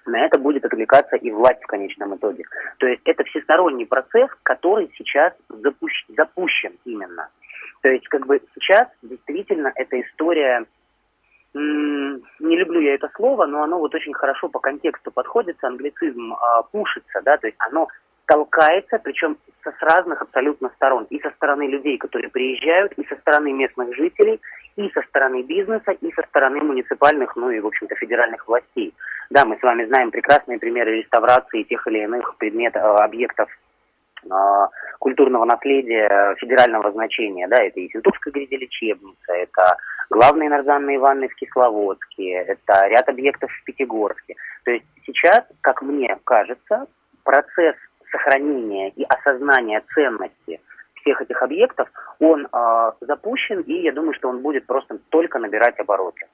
на 0.05 0.25
это 0.25 0.39
будет 0.39 0.65
отвлекаться 0.65 1.15
и 1.15 1.31
власть 1.31 1.63
в 1.63 1.67
конечном 1.67 2.15
итоге. 2.15 2.45
То 2.77 2.87
есть 2.87 3.01
это 3.05 3.23
всесторонний 3.23 3.85
процесс, 3.85 4.29
который 4.43 4.91
сейчас 4.97 5.33
запущен, 5.49 6.15
запущен 6.15 6.73
именно. 6.85 7.29
То 7.81 7.89
есть 7.89 8.07
как 8.07 8.25
бы 8.25 8.41
сейчас 8.55 8.87
действительно 9.01 9.71
эта 9.75 9.99
история, 10.01 10.65
не 11.53 12.57
люблю 12.57 12.79
я 12.81 12.95
это 12.95 13.09
слово, 13.15 13.45
но 13.45 13.63
оно 13.63 13.79
вот 13.79 13.93
очень 13.93 14.13
хорошо 14.13 14.49
по 14.49 14.59
контексту 14.59 15.11
подходит, 15.11 15.63
англицизм 15.63 16.33
э, 16.33 16.37
пушится, 16.71 17.21
да, 17.23 17.37
то 17.37 17.45
есть 17.45 17.57
оно 17.59 17.87
толкается, 18.25 18.99
причем 18.99 19.37
со, 19.63 19.71
с 19.71 19.81
разных 19.81 20.21
абсолютно 20.21 20.69
сторон. 20.75 21.05
И 21.09 21.19
со 21.19 21.29
стороны 21.31 21.67
людей, 21.67 21.97
которые 21.97 22.29
приезжают, 22.29 22.93
и 22.93 23.05
со 23.07 23.15
стороны 23.17 23.51
местных 23.51 23.95
жителей, 23.95 24.39
и 24.75 24.89
со 24.89 25.01
стороны 25.03 25.43
бизнеса, 25.43 25.91
и 25.91 26.11
со 26.13 26.23
стороны 26.23 26.61
муниципальных, 26.61 27.35
ну 27.35 27.49
и, 27.49 27.59
в 27.59 27.67
общем-то, 27.67 27.95
федеральных 27.95 28.47
властей. 28.47 28.93
Да, 29.29 29.45
мы 29.45 29.57
с 29.57 29.63
вами 29.63 29.85
знаем 29.85 30.11
прекрасные 30.11 30.59
примеры 30.59 30.97
реставрации 30.97 31.63
тех 31.63 31.85
или 31.87 32.03
иных 32.03 32.35
предметов, 32.37 32.81
э, 32.83 33.03
объектов 33.03 33.49
э, 34.23 34.29
культурного 34.99 35.45
наследия 35.45 36.35
федерального 36.39 36.91
значения. 36.91 37.47
Да, 37.47 37.57
это 37.61 37.79
и 37.79 37.89
Сентурская 37.89 38.33
грязелечебница, 38.33 39.33
это 39.33 39.77
главные 40.09 40.49
нарзанные 40.49 40.99
ванны 40.99 41.27
в 41.27 41.35
Кисловодске, 41.35 42.31
это 42.31 42.87
ряд 42.87 43.07
объектов 43.09 43.51
в 43.51 43.63
Пятигорске. 43.65 44.35
То 44.65 44.71
есть 44.71 44.85
сейчас, 45.05 45.43
как 45.61 45.81
мне 45.81 46.17
кажется, 46.23 46.87
процесс 47.23 47.75
сохранения 48.11 48.89
и 48.89 49.03
осознания 49.03 49.81
ценности 49.93 50.59
всех 51.03 51.21
этих 51.21 51.41
объектов, 51.41 51.87
он 52.19 52.47
э, 52.51 52.91
запущен, 53.01 53.61
и 53.61 53.81
я 53.81 53.91
думаю, 53.91 54.13
что 54.13 54.29
он 54.29 54.39
будет 54.39 54.65
просто 54.65 54.97
только 55.09 55.39
набирать 55.39 55.79
обороты. 55.79 56.25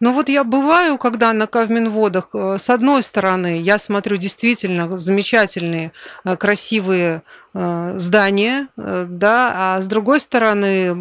Ну 0.00 0.12
вот 0.12 0.28
я 0.28 0.44
бываю, 0.44 0.96
когда 0.96 1.32
на 1.32 1.46
Кавминводах, 1.46 2.28
э, 2.34 2.56
с 2.58 2.70
одной 2.70 3.02
стороны, 3.02 3.58
я 3.58 3.78
смотрю 3.78 4.16
действительно 4.16 4.96
замечательные, 4.96 5.92
э, 6.24 6.36
красивые 6.36 7.22
э, 7.52 7.92
здания, 7.96 8.68
да, 8.76 9.52
а 9.54 9.80
с 9.80 9.86
другой 9.86 10.20
стороны, 10.20 10.96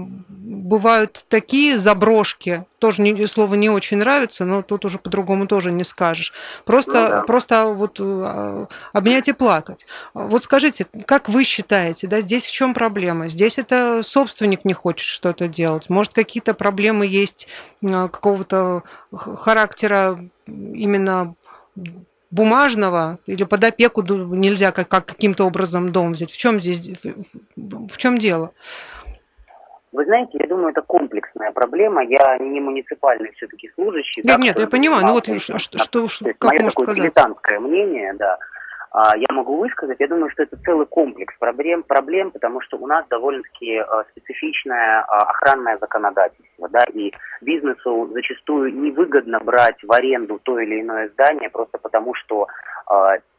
бывают 0.50 1.26
такие 1.30 1.78
заброшки, 1.78 2.66
тоже 2.80 3.02
не, 3.04 3.28
слово 3.28 3.54
не 3.54 3.70
очень 3.70 3.98
нравится, 3.98 4.46
но 4.46 4.64
тут 4.64 4.84
уже 4.84 4.98
по-другому 4.98 5.46
тоже 5.46 5.72
не 5.72 5.84
скажешь. 5.84 6.34
Просто, 6.66 6.92
ну, 6.92 7.08
да. 7.10 7.22
просто 7.22 7.66
вот 7.66 7.98
а, 8.00 8.68
обнять 8.92 9.28
и 9.28 9.34
плакать. 9.34 9.86
Вот 10.14 10.44
скажите, 10.44 10.88
как 11.06 11.30
вы 11.30 11.44
считаете, 11.44 12.08
да, 12.08 12.22
здесь 12.22 12.46
в 12.46 12.52
чем 12.52 12.74
проблема? 12.74 13.28
Здесь 13.28 13.60
это 13.60 14.02
собственник 14.04 14.66
не 14.66 14.74
хочет 14.74 15.06
что-то 15.06 15.48
делать. 15.48 15.90
Может, 15.90 16.14
какие-то 16.14 16.56
проблемы 16.56 17.06
есть 17.06 17.48
а, 17.84 18.08
какого-то 18.08 18.84
характера 19.14 20.20
именно 20.48 21.36
бумажного 22.32 23.20
или 23.28 23.44
под 23.44 23.64
опеку 23.64 24.02
нельзя 24.02 24.72
как, 24.72 24.88
как 24.88 25.06
каким-то 25.06 25.46
образом 25.46 25.92
дом 25.92 26.14
взять? 26.14 26.32
В 26.32 26.38
чем 26.38 26.60
здесь, 26.60 26.90
в 27.56 27.98
чем 27.98 28.18
дело? 28.18 28.52
Вы 29.92 30.06
знаете, 30.06 30.38
я 30.40 30.48
думаю, 30.48 30.70
это 30.70 30.82
комплексная 30.82 31.52
проблема. 31.52 32.04
Я 32.04 32.38
не 32.38 32.62
муниципальный 32.62 33.32
все-таки 33.32 33.72
служащий. 33.76 34.22
Нет, 34.24 34.38
да, 34.38 34.38
нет, 34.38 34.60
я 34.60 34.68
понимаю. 34.68 35.06
Ну 35.06 35.14
вот 35.14 35.26
что, 35.42 35.58
что, 35.58 36.08
что 36.08 36.34
как 36.38 36.52
мое 36.52 36.70
такое 36.70 36.96
дилетантское 36.96 37.60
мнение, 37.60 38.14
да. 38.14 38.38
А, 38.92 39.16
я 39.16 39.28
могу 39.34 39.58
высказать. 39.58 40.00
Я 40.00 40.08
думаю, 40.08 40.30
что 40.32 40.44
это 40.44 40.58
целый 40.64 40.86
комплекс 40.88 41.34
проблем, 41.38 41.84
проблем 41.84 42.32
потому 42.32 42.62
что 42.62 42.78
у 42.78 42.88
нас 42.88 43.06
довольно-таки 43.10 43.78
а, 43.78 44.04
специфичное 44.12 45.02
а, 45.02 45.30
охранное 45.30 45.78
законодательство, 45.78 46.70
да, 46.70 46.84
и 46.86 47.12
бизнесу 47.42 48.10
зачастую 48.14 48.76
невыгодно 48.76 49.40
брать 49.40 49.84
в 49.84 49.92
аренду 49.92 50.40
то 50.42 50.60
или 50.60 50.82
иное 50.82 51.10
здание 51.10 51.50
просто 51.50 51.78
потому, 51.78 52.16
что 52.16 52.48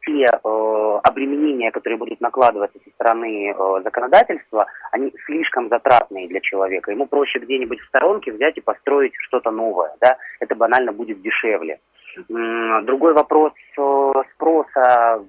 те 0.05 0.25
обременения, 0.25 1.71
которые 1.71 1.97
будут 1.97 2.21
накладываться 2.21 2.79
со 2.83 2.89
стороны 2.91 3.53
законодательства, 3.83 4.65
они 4.91 5.13
слишком 5.25 5.69
затратные 5.69 6.27
для 6.27 6.39
человека. 6.39 6.91
Ему 6.91 7.05
проще 7.05 7.39
где-нибудь 7.39 7.79
в 7.79 7.87
сторонке 7.87 8.31
взять 8.31 8.57
и 8.57 8.61
построить 8.61 9.13
что-то 9.27 9.51
новое, 9.51 9.91
да, 9.99 10.17
это 10.39 10.55
банально 10.55 10.91
будет 10.91 11.21
дешевле. 11.21 11.79
Другой 12.27 13.13
вопрос 13.13 13.53
э, 13.77 14.11
спроса 14.33 15.23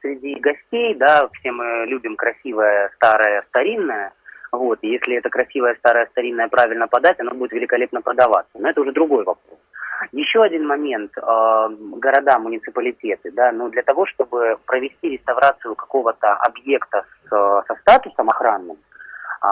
среди 0.00 0.34
гостей, 0.36 0.94
да, 0.94 1.28
все 1.28 1.52
мы 1.52 1.84
любим 1.86 2.16
красивое, 2.16 2.90
старое, 2.94 3.44
старинное, 3.48 4.12
вот, 4.50 4.78
если 4.82 5.16
это 5.16 5.28
красивое, 5.28 5.74
старое, 5.76 6.06
старинное 6.12 6.48
правильно 6.48 6.86
подать, 6.86 7.20
оно 7.20 7.32
будет 7.32 7.52
великолепно 7.52 8.00
продаваться, 8.00 8.52
но 8.58 8.70
это 8.70 8.80
уже 8.80 8.92
другой 8.92 9.24
вопрос. 9.24 9.58
Еще 10.10 10.42
один 10.42 10.66
момент, 10.66 11.12
э, 11.16 11.68
города, 11.96 12.38
муниципалитеты, 12.38 13.30
да, 13.32 13.52
ну 13.52 13.68
для 13.68 13.82
того, 13.82 14.06
чтобы 14.06 14.58
провести 14.66 15.10
реставрацию 15.10 15.74
какого-то 15.74 16.32
объекта 16.34 17.04
с, 17.24 17.28
со 17.30 17.74
статусом 17.80 18.28
охранным, 18.28 18.76
э, 18.76 19.46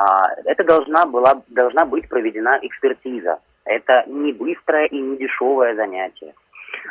это 0.45 0.65
должна, 0.65 1.07
была, 1.07 1.43
должна 1.49 1.85
быть 1.85 2.09
проведена 2.09 2.59
экспертиза. 2.63 3.39
Это 3.65 4.05
не 4.07 4.33
быстрое 4.33 4.87
и 4.87 5.01
не 5.01 5.17
дешевое 5.17 5.75
занятие. 5.77 6.35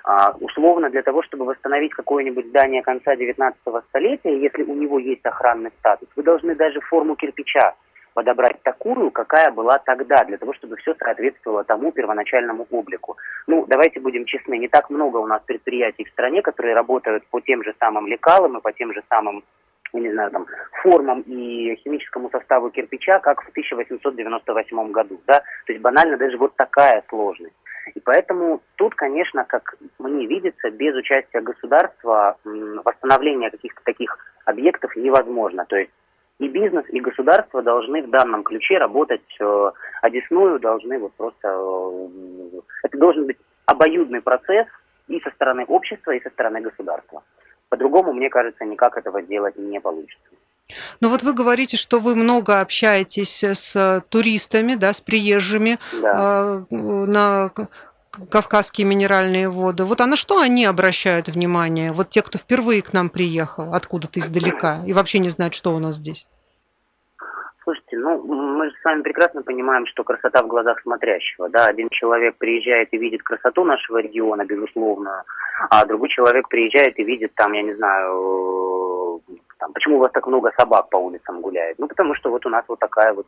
А, 0.03 0.35
условно, 0.39 0.89
для 0.89 1.01
того, 1.01 1.23
чтобы 1.23 1.45
восстановить 1.45 1.93
какое-нибудь 1.93 2.47
здание 2.47 2.81
конца 2.81 3.15
19 3.15 3.59
столетия, 3.89 4.39
если 4.39 4.63
у 4.63 4.75
него 4.75 4.99
есть 4.99 5.25
охранный 5.25 5.71
статус, 5.79 6.07
вы 6.15 6.23
должны 6.23 6.55
даже 6.55 6.79
форму 6.81 7.15
кирпича 7.15 7.75
подобрать 8.19 8.61
такую, 8.63 9.11
какая 9.11 9.49
была 9.49 9.77
тогда, 9.77 10.25
для 10.25 10.37
того, 10.37 10.53
чтобы 10.53 10.75
все 10.75 10.93
соответствовало 10.95 11.63
тому 11.63 11.93
первоначальному 11.93 12.67
облику. 12.69 13.15
Ну, 13.47 13.65
давайте 13.65 14.01
будем 14.01 14.25
честны, 14.25 14.57
не 14.57 14.67
так 14.67 14.89
много 14.89 15.19
у 15.19 15.25
нас 15.25 15.41
предприятий 15.45 16.03
в 16.03 16.09
стране, 16.09 16.41
которые 16.41 16.75
работают 16.75 17.23
по 17.27 17.39
тем 17.39 17.63
же 17.63 17.73
самым 17.79 18.07
лекалам 18.07 18.57
и 18.57 18.61
по 18.61 18.73
тем 18.73 18.93
же 18.93 19.01
самым 19.09 19.43
не 19.93 20.11
знаю, 20.11 20.31
там, 20.31 20.45
формам 20.83 21.21
и 21.21 21.75
химическому 21.77 22.29
составу 22.29 22.69
кирпича, 22.69 23.19
как 23.19 23.41
в 23.41 23.49
1898 23.49 24.91
году, 24.91 25.19
да, 25.25 25.39
то 25.65 25.73
есть 25.73 25.81
банально 25.81 26.17
даже 26.17 26.37
вот 26.37 26.55
такая 26.57 27.03
сложность. 27.09 27.55
И 27.95 27.99
поэтому 28.01 28.61
тут, 28.75 28.93
конечно, 28.95 29.45
как 29.45 29.75
мне 29.97 30.27
видится, 30.27 30.69
без 30.69 30.93
участия 30.93 31.41
государства 31.41 32.37
восстановление 32.83 33.49
каких-то 33.49 33.81
таких 33.83 34.15
объектов 34.45 34.95
невозможно. 34.95 35.65
То 35.65 35.77
есть 35.77 35.91
и 36.39 36.47
бизнес, 36.47 36.85
и 36.89 37.01
государство 37.01 37.61
должны 37.61 38.01
в 38.01 38.09
данном 38.09 38.43
ключе 38.43 38.77
работать 38.77 39.21
э, 39.39 39.71
одесную, 40.01 40.59
должны 40.59 40.97
вот 40.97 41.13
просто... 41.13 41.47
Э, 41.47 42.59
это 42.83 42.97
должен 42.97 43.27
быть 43.27 43.37
обоюдный 43.65 44.21
процесс 44.21 44.67
и 45.07 45.19
со 45.19 45.29
стороны 45.31 45.65
общества, 45.65 46.11
и 46.11 46.23
со 46.23 46.29
стороны 46.29 46.61
государства. 46.61 47.23
По-другому, 47.67 48.13
мне 48.13 48.29
кажется, 48.29 48.63
никак 48.63 48.97
этого 48.97 49.21
сделать 49.21 49.57
не 49.57 49.79
получится. 49.79 50.29
Ну 51.01 51.09
вот 51.09 51.23
вы 51.23 51.33
говорите, 51.33 51.77
что 51.77 51.99
вы 51.99 52.15
много 52.15 52.61
общаетесь 52.61 53.43
с 53.43 54.03
туристами, 54.09 54.75
да, 54.75 54.93
с 54.93 55.01
приезжими 55.01 55.77
да. 56.01 56.63
э, 56.71 56.75
на 56.75 57.51
Кавказские 58.31 58.87
минеральные 58.87 59.49
воды. 59.49 59.85
Вот 59.85 60.01
а 60.01 60.05
на 60.05 60.15
что 60.15 60.39
они 60.39 60.65
обращают 60.65 61.27
внимание? 61.27 61.91
Вот 61.91 62.09
те, 62.09 62.21
кто 62.21 62.37
впервые 62.37 62.81
к 62.81 62.91
нам 62.93 63.09
приехал, 63.09 63.73
откуда-то 63.73 64.19
издалека, 64.19 64.81
и 64.85 64.93
вообще 64.93 65.19
не 65.19 65.29
знают, 65.29 65.53
что 65.53 65.75
у 65.75 65.79
нас 65.79 65.95
здесь. 65.95 66.25
Слушайте, 67.63 67.97
ну, 67.97 68.23
мы 68.23 68.69
же 68.69 68.75
с 68.81 68.83
вами 68.83 69.03
прекрасно 69.03 69.43
понимаем, 69.43 69.85
что 69.85 70.03
красота 70.03 70.41
в 70.41 70.47
глазах 70.47 70.81
смотрящего. 70.81 71.49
Да, 71.49 71.67
один 71.67 71.89
человек 71.89 72.35
приезжает 72.37 72.89
и 72.91 72.97
видит 72.97 73.21
красоту 73.21 73.63
нашего 73.63 73.99
региона, 73.99 74.43
безусловно, 74.43 75.23
а 75.69 75.85
другой 75.85 76.09
человек 76.09 76.47
приезжает 76.49 76.97
и 76.97 77.03
видит 77.03 77.33
там, 77.35 77.53
я 77.53 77.61
не 77.61 77.75
знаю, 77.75 79.21
почему 79.89 79.97
у 79.97 80.01
вас 80.01 80.11
так 80.11 80.27
много 80.27 80.51
собак 80.57 80.89
по 80.89 80.97
улицам 80.97 81.41
гуляет? 81.41 81.79
Ну, 81.79 81.87
потому 81.87 82.13
что 82.15 82.29
вот 82.29 82.45
у 82.45 82.49
нас 82.49 82.63
вот 82.67 82.79
такая 82.79 83.13
вот 83.13 83.25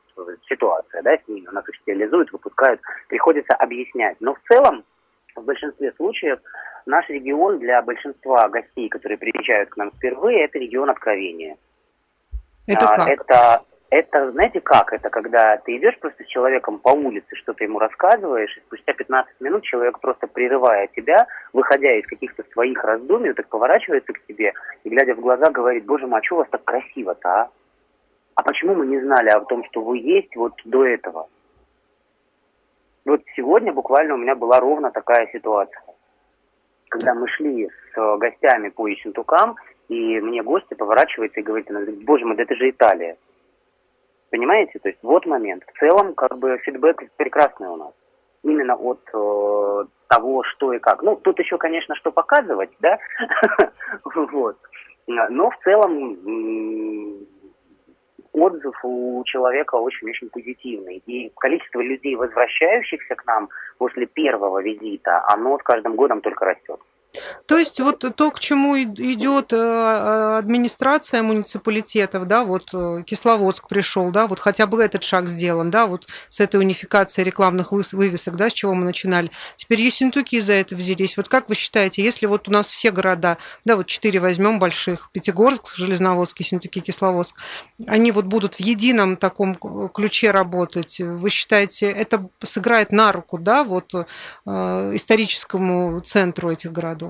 ситуация, 0.48 1.02
да, 1.02 1.18
с 1.18 1.28
ними. 1.28 1.48
У 1.48 1.52
нас 1.52 1.68
их 1.68 1.76
стерилизуют, 1.82 2.32
выпускают, 2.32 2.80
приходится 3.08 3.54
объяснять. 3.56 4.18
Но 4.20 4.34
в 4.34 4.40
целом, 4.48 4.84
в 5.36 5.44
большинстве 5.44 5.92
случаев, 5.98 6.40
наш 6.86 7.10
регион 7.10 7.60
для 7.60 7.82
большинства 7.82 8.48
гостей, 8.50 8.90
которые 8.90 9.18
приезжают 9.18 9.70
к 9.70 9.78
нам 9.78 9.92
впервые, 9.92 10.46
это 10.46 10.60
регион 10.60 10.90
откровения. 10.90 11.58
Это 12.68 12.90
а, 12.90 12.96
как? 12.96 13.10
Это 13.10 13.62
это, 13.92 14.32
знаете 14.32 14.62
как, 14.62 14.94
это 14.94 15.10
когда 15.10 15.58
ты 15.58 15.76
идешь 15.76 16.00
просто 16.00 16.24
с 16.24 16.28
человеком 16.28 16.80
по 16.80 16.90
улице, 16.90 17.36
что-то 17.36 17.66
ему 17.66 17.78
рассказываешь, 17.78 18.56
и 18.58 18.62
спустя 18.62 18.94
15 18.94 19.42
минут 19.42 19.64
человек 19.64 20.00
просто 20.00 20.28
прерывая 20.28 20.88
тебя, 20.88 21.28
выходя 21.52 21.94
из 22.00 22.08
каких-то 22.08 22.44
своих 22.54 22.82
раздумий, 22.86 23.34
так 23.34 23.50
поворачивается 23.50 24.14
к 24.14 24.26
тебе 24.28 24.54
и, 24.86 24.90
глядя 24.90 25.14
в 25.14 25.20
глаза, 25.20 25.52
говорит, 25.52 25.86
боже 25.86 26.08
мой, 26.08 26.22
а 26.22 26.24
что 26.24 26.36
у 26.36 26.38
вас 26.40 26.48
так 26.50 26.64
красиво-то, 26.64 27.30
а? 27.30 27.50
А 28.36 28.44
почему 28.44 28.76
мы 28.76 28.88
не 28.88 29.02
знали 29.02 29.28
о 29.28 29.42
том, 29.42 29.66
что 29.66 29.82
вы 29.82 29.98
есть 29.98 30.34
вот 30.38 30.54
до 30.64 30.86
этого? 30.86 31.28
Вот 33.04 33.22
сегодня 33.36 33.74
буквально 33.74 34.14
у 34.14 34.18
меня 34.18 34.36
была 34.36 34.62
ровно 34.62 34.92
такая 34.92 35.28
ситуация. 35.34 35.84
Когда 36.88 37.14
мы 37.14 37.28
шли 37.28 37.70
с 37.94 38.18
гостями 38.18 38.70
по 38.70 38.92
Исентукам, 38.92 39.58
и 39.90 40.22
мне 40.22 40.44
гости 40.44 40.76
поворачивается 40.76 41.42
и 41.42 41.44
говорит, 41.44 41.68
боже 42.06 42.26
мой, 42.26 42.38
да 42.38 42.44
это 42.44 42.56
же 42.56 42.70
Италия. 42.70 43.18
Понимаете? 44.32 44.80
То 44.80 44.90
есть 44.90 45.00
вот 45.04 45.26
момент. 45.26 45.64
В 45.68 45.80
целом, 45.80 46.14
как 46.14 46.38
бы 46.38 46.58
фидбэк 46.60 47.04
прекрасный 47.18 47.68
у 47.68 47.76
нас. 47.76 47.94
Именно 48.44 48.76
от 48.76 49.02
э, 49.14 49.84
того, 50.08 50.44
что 50.44 50.74
и 50.74 50.80
как. 50.80 51.04
Ну, 51.04 51.16
тут 51.18 51.38
еще, 51.38 51.58
конечно, 51.58 51.96
что 51.96 52.12
показывать, 52.12 52.72
да? 52.80 52.98
вот. 54.16 54.58
Но 55.08 55.50
в 55.50 55.58
целом 55.64 57.28
отзыв 58.32 58.74
у 58.84 59.22
человека 59.26 59.76
очень-очень 59.76 60.30
позитивный. 60.30 61.04
И 61.06 61.30
количество 61.36 61.82
людей, 61.82 62.16
возвращающихся 62.16 63.16
к 63.16 63.26
нам 63.26 63.50
после 63.78 64.06
первого 64.06 64.64
визита, 64.64 65.24
оно 65.28 65.60
с 65.60 65.64
каждым 65.64 65.96
годом 65.96 66.22
только 66.22 66.46
растет. 66.46 66.80
То 67.46 67.58
есть 67.58 67.80
вот 67.80 68.06
то, 68.16 68.32
к 68.32 68.40
чему 68.40 68.82
идет 68.82 69.52
э, 69.52 69.58
э, 69.58 70.38
администрация 70.38 71.22
муниципалитетов, 71.22 72.26
да, 72.26 72.46
вот 72.46 72.70
э, 72.74 73.04
Кисловодск 73.06 73.68
пришел, 73.68 74.12
да, 74.12 74.28
вот 74.28 74.40
хотя 74.40 74.66
бы 74.66 74.82
этот 74.82 75.04
шаг 75.04 75.28
сделан, 75.28 75.72
да, 75.72 75.88
вот 75.88 76.08
с 76.30 76.40
этой 76.40 76.58
унификацией 76.62 77.26
рекламных 77.26 77.74
вывесок, 77.74 78.38
да, 78.38 78.50
с 78.50 78.54
чего 78.54 78.74
мы 78.74 78.86
начинали. 78.86 79.30
Теперь 79.58 79.82
Ессентуки 79.82 80.40
за 80.40 80.54
это 80.54 80.76
взялись. 80.76 81.18
Вот 81.18 81.28
как 81.28 81.50
вы 81.50 81.56
считаете, 81.56 82.02
если 82.02 82.28
вот 82.28 82.48
у 82.48 82.52
нас 82.52 82.68
все 82.68 82.92
города, 82.92 83.38
да, 83.66 83.76
вот 83.76 83.88
четыре 83.88 84.22
возьмем 84.22 84.60
больших, 84.60 85.10
Пятигорск, 85.12 85.76
Железноводск, 85.76 86.40
Ессентуки, 86.40 86.80
Кисловодск, 86.80 87.36
они 87.88 88.14
вот 88.14 88.26
будут 88.26 88.56
в 88.56 88.60
едином 88.62 89.18
таком 89.18 89.56
ключе 89.56 90.32
работать, 90.32 91.00
вы 91.00 91.30
считаете, 91.30 91.92
это 91.92 92.30
сыграет 92.42 92.94
на 92.94 93.12
руку, 93.12 93.38
да, 93.38 93.66
вот 93.66 93.94
историческому 94.46 96.00
центру 96.00 96.52
этих 96.52 96.72
городов? 96.72 97.01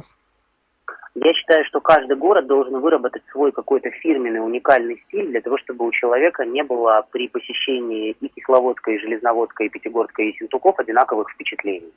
Я 1.14 1.34
считаю, 1.34 1.66
что 1.66 1.82
каждый 1.82 2.16
город 2.16 2.48
должен 2.48 2.80
выработать 2.80 3.24
свой 3.32 3.52
какой-то 3.52 3.90
фирменный, 3.92 4.40
уникальный 4.40 5.04
стиль 5.08 5.28
для 5.28 5.42
того, 5.42 5.58
чтобы 5.58 5.86
у 5.86 5.92
человека 5.92 6.46
не 6.46 6.64
было 6.64 7.06
при 7.12 7.28
посещении 7.28 8.16
и 8.22 8.30
Кисловодска, 8.30 8.92
и 8.92 8.98
Железноводска, 8.98 9.66
и 9.66 9.70
Пятигорска, 9.70 10.22
и 10.22 10.34
Сентуков 10.38 10.80
одинаковых 10.80 11.30
впечатлений. 11.32 11.92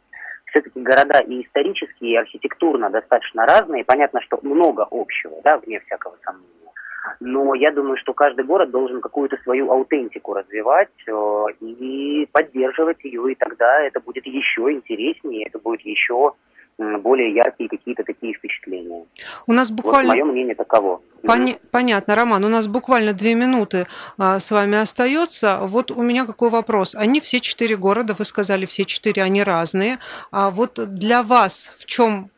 Все-таки 0.46 0.80
города 0.80 1.20
и 1.20 1.44
исторически, 1.44 2.04
и 2.04 2.16
архитектурно 2.16 2.90
достаточно 2.90 3.46
разные. 3.46 3.84
Понятно, 3.84 4.20
что 4.20 4.38
много 4.42 4.86
общего, 4.90 5.40
да, 5.44 5.58
вне 5.58 5.78
всякого 5.80 6.16
сомнения. 6.24 6.50
Но 7.20 7.54
я 7.54 7.70
думаю, 7.70 7.96
что 7.98 8.14
каждый 8.14 8.44
город 8.44 8.70
должен 8.70 9.00
какую-то 9.00 9.36
свою 9.44 9.70
аутентику 9.70 10.34
развивать 10.34 10.90
э, 11.06 11.44
и 11.60 12.26
поддерживать 12.32 13.04
ее, 13.04 13.32
и 13.32 13.34
тогда 13.36 13.80
это 13.82 14.00
будет 14.00 14.26
еще 14.26 14.72
интереснее, 14.72 15.46
это 15.46 15.58
будет 15.58 15.82
еще 15.82 16.32
более 16.78 17.34
яркие 17.34 17.68
какие-то 17.68 18.04
такие 18.04 18.34
впечатления. 18.34 19.04
У 19.46 19.52
нас 19.52 19.70
буквально... 19.70 20.14
Вот 20.14 20.20
мое 20.20 20.32
мнение 20.32 20.54
таково. 20.54 21.00
Пон... 21.22 21.56
Понятно, 21.70 22.14
Роман, 22.14 22.44
у 22.44 22.48
нас 22.48 22.66
буквально 22.66 23.12
две 23.12 23.34
минуты 23.34 23.86
а, 24.18 24.40
с 24.40 24.50
вами 24.50 24.78
остается. 24.78 25.60
Вот 25.62 25.90
у 25.90 26.02
меня 26.02 26.26
какой 26.26 26.50
вопрос. 26.50 26.94
Они 26.94 27.20
все 27.20 27.40
четыре 27.40 27.76
города, 27.76 28.14
вы 28.14 28.24
сказали, 28.24 28.66
все 28.66 28.84
четыре, 28.84 29.22
они 29.22 29.42
разные. 29.42 29.98
А 30.30 30.50
вот 30.50 30.78
для 30.94 31.22
вас 31.22 31.72
в 31.78 31.86
чем 31.86 32.30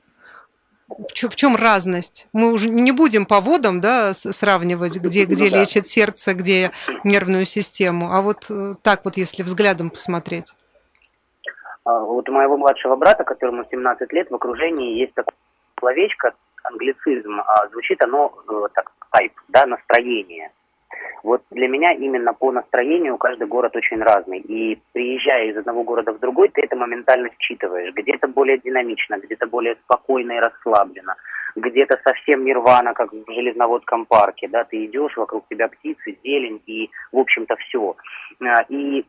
в 0.88 1.34
чем 1.34 1.56
разность? 1.56 2.28
Мы 2.32 2.52
уже 2.52 2.68
не 2.68 2.92
будем 2.92 3.26
по 3.26 3.40
водам 3.40 3.80
да, 3.80 4.12
сравнивать, 4.12 4.96
где, 4.96 5.24
где 5.24 5.50
ну, 5.50 5.58
лечит 5.58 5.82
да. 5.82 5.88
сердце, 5.88 6.32
где 6.32 6.70
нервную 7.02 7.44
систему, 7.44 8.12
а 8.12 8.22
вот 8.22 8.46
э, 8.50 8.74
так 8.82 9.04
вот, 9.04 9.16
если 9.16 9.42
взглядом 9.42 9.90
посмотреть. 9.90 10.54
А, 11.86 12.00
вот 12.00 12.28
у 12.28 12.32
моего 12.32 12.56
младшего 12.56 12.96
брата, 12.96 13.22
которому 13.22 13.64
17 13.70 14.12
лет, 14.12 14.28
в 14.28 14.34
окружении 14.34 14.98
есть 14.98 15.14
такое 15.14 15.36
словечко, 15.78 16.34
англицизм, 16.64 17.40
а 17.40 17.68
звучит 17.68 18.02
оно 18.02 18.34
э, 18.48 18.66
так, 18.74 18.90
type, 19.14 19.32
да, 19.48 19.66
настроение. 19.66 20.50
Вот 21.22 21.42
для 21.50 21.68
меня 21.68 21.92
именно 21.92 22.32
по 22.34 22.50
настроению 22.50 23.18
каждый 23.18 23.46
город 23.46 23.76
очень 23.76 24.02
разный. 24.02 24.40
И 24.40 24.80
приезжая 24.92 25.50
из 25.50 25.56
одного 25.56 25.84
города 25.84 26.12
в 26.12 26.18
другой, 26.18 26.48
ты 26.48 26.62
это 26.62 26.74
моментально 26.74 27.30
считываешь. 27.38 27.94
Где-то 27.94 28.26
более 28.28 28.58
динамично, 28.58 29.18
где-то 29.18 29.46
более 29.46 29.76
спокойно 29.84 30.32
и 30.32 30.40
расслабленно, 30.40 31.14
где-то 31.54 32.00
совсем 32.02 32.44
нирвана, 32.44 32.94
как 32.94 33.12
в 33.12 33.32
железноводском 33.32 34.06
парке. 34.06 34.48
Да, 34.48 34.64
ты 34.64 34.86
идешь, 34.86 35.16
вокруг 35.16 35.46
тебя 35.48 35.68
птицы, 35.68 36.18
зелень 36.24 36.60
и, 36.66 36.90
в 37.12 37.18
общем-то, 37.18 37.54
все. 37.56 37.96
А, 38.40 38.62
и 38.68 39.04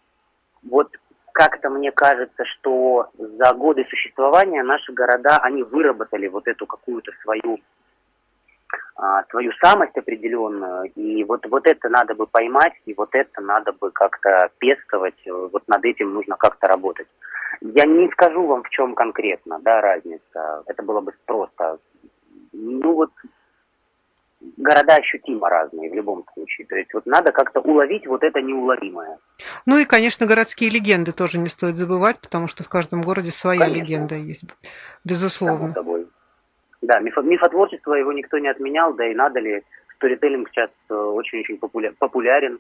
вот 0.64 0.90
как-то 1.38 1.70
мне 1.70 1.92
кажется, 1.92 2.44
что 2.46 3.12
за 3.16 3.54
годы 3.54 3.86
существования 3.88 4.64
наши 4.64 4.92
города, 4.92 5.38
они 5.44 5.62
выработали 5.62 6.28
вот 6.28 6.48
эту 6.48 6.66
какую-то 6.66 7.12
свою 7.22 7.60
а, 8.96 9.24
свою 9.30 9.52
самость 9.64 9.96
определенную, 9.96 10.92
и 10.96 11.24
вот, 11.26 11.46
вот 11.46 11.68
это 11.68 11.90
надо 11.90 12.16
бы 12.16 12.26
поймать, 12.26 12.74
и 12.88 12.96
вот 12.96 13.14
это 13.14 13.40
надо 13.40 13.72
бы 13.72 13.92
как-то 13.92 14.50
пестовать, 14.58 15.22
вот 15.28 15.62
над 15.68 15.86
этим 15.86 16.16
нужно 16.16 16.36
как-то 16.38 16.66
работать. 16.66 17.08
Я 17.62 17.86
не 17.86 18.10
скажу 18.14 18.48
вам, 18.48 18.64
в 18.64 18.70
чем 18.70 18.96
конкретно, 18.96 19.60
да, 19.60 19.80
разница, 19.80 20.64
это 20.66 20.82
было 20.82 21.02
бы 21.02 21.14
просто. 21.28 21.78
Ну 22.52 22.94
вот, 22.94 23.12
города 24.58 24.96
ощутимо 24.96 25.50
разные 25.50 25.90
в 25.90 25.94
любом 25.94 26.26
случае, 26.34 26.68
то 26.68 26.76
есть 26.76 26.94
вот 26.94 27.06
надо 27.06 27.32
как-то 27.32 27.62
уловить 27.62 28.08
вот 28.08 28.24
это 28.24 28.42
неуловимое. 28.42 29.20
Ну 29.66 29.78
и, 29.78 29.86
конечно, 29.86 30.26
городские 30.26 30.70
легенды 30.70 31.12
тоже 31.12 31.38
не 31.38 31.48
стоит 31.48 31.76
забывать, 31.76 32.20
потому 32.20 32.48
что 32.48 32.64
в 32.64 32.70
каждом 32.70 33.02
городе 33.02 33.32
своя 33.32 33.62
конечно. 33.62 33.82
легенда 33.82 34.16
есть, 34.16 34.44
безусловно. 35.06 35.74
Само 35.74 35.74
собой. 35.74 36.08
Да, 36.82 37.00
мифо, 37.00 37.22
мифотворчество 37.22 37.94
его 37.94 38.12
никто 38.12 38.38
не 38.38 38.50
отменял, 38.50 38.94
да 38.94 39.06
и 39.08 39.16
надо 39.16 39.40
ли. 39.40 39.64
Сторителлинг 39.96 40.48
сейчас 40.50 40.70
э, 40.92 40.94
очень-очень 40.94 41.58
популярен, 41.58 42.60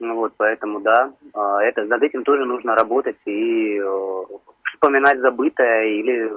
ну 0.00 0.16
вот, 0.16 0.34
поэтому 0.36 0.80
да, 0.80 1.14
э, 1.34 1.40
это, 1.62 1.84
над 1.84 2.02
этим 2.02 2.24
тоже 2.24 2.44
нужно 2.44 2.74
работать 2.74 3.16
и 3.24 3.78
э, 3.78 4.22
вспоминать 4.70 5.18
забытое 5.20 5.86
или 5.86 6.30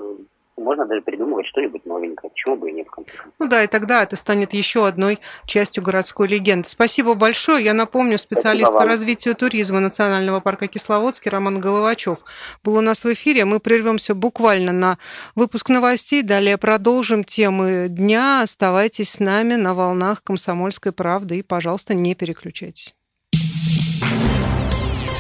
можно 0.57 0.85
даже 0.85 1.01
придумывать 1.01 1.45
что-нибудь 1.47 1.85
новенькое. 1.85 2.29
Почему 2.31 2.55
бы 2.57 2.69
и 2.69 2.73
нет, 2.73 2.87
в 2.87 2.91
конце 2.91 3.11
концов. 3.11 3.33
Ну 3.39 3.47
да, 3.47 3.63
и 3.63 3.67
тогда 3.67 4.03
это 4.03 4.15
станет 4.15 4.53
еще 4.53 4.87
одной 4.87 5.19
частью 5.45 5.83
городской 5.83 6.27
легенды. 6.27 6.67
Спасибо 6.67 7.13
большое. 7.13 7.63
Я 7.63 7.73
напомню, 7.73 8.17
специалист 8.17 8.71
по 8.71 8.85
развитию 8.85 9.35
туризма 9.35 9.79
Национального 9.79 10.39
парка 10.39 10.67
Кисловодский 10.67 11.29
Роман 11.29 11.59
Головачев 11.59 12.19
был 12.63 12.75
у 12.75 12.81
нас 12.81 13.05
в 13.05 13.13
эфире. 13.13 13.45
Мы 13.45 13.59
прервемся 13.59 14.15
буквально 14.15 14.71
на 14.71 14.97
выпуск 15.35 15.69
новостей. 15.69 16.23
Далее 16.23 16.57
продолжим 16.57 17.23
темы 17.23 17.87
дня. 17.89 18.41
Оставайтесь 18.41 19.11
с 19.11 19.19
нами 19.19 19.55
на 19.55 19.73
волнах 19.73 20.23
«Комсомольской 20.23 20.91
правды» 20.91 21.39
и, 21.39 21.43
пожалуйста, 21.43 21.93
не 21.93 22.15
переключайтесь. 22.15 22.95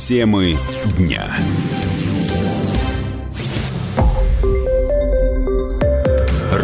Темы 0.07 0.55
дня. 0.97 1.27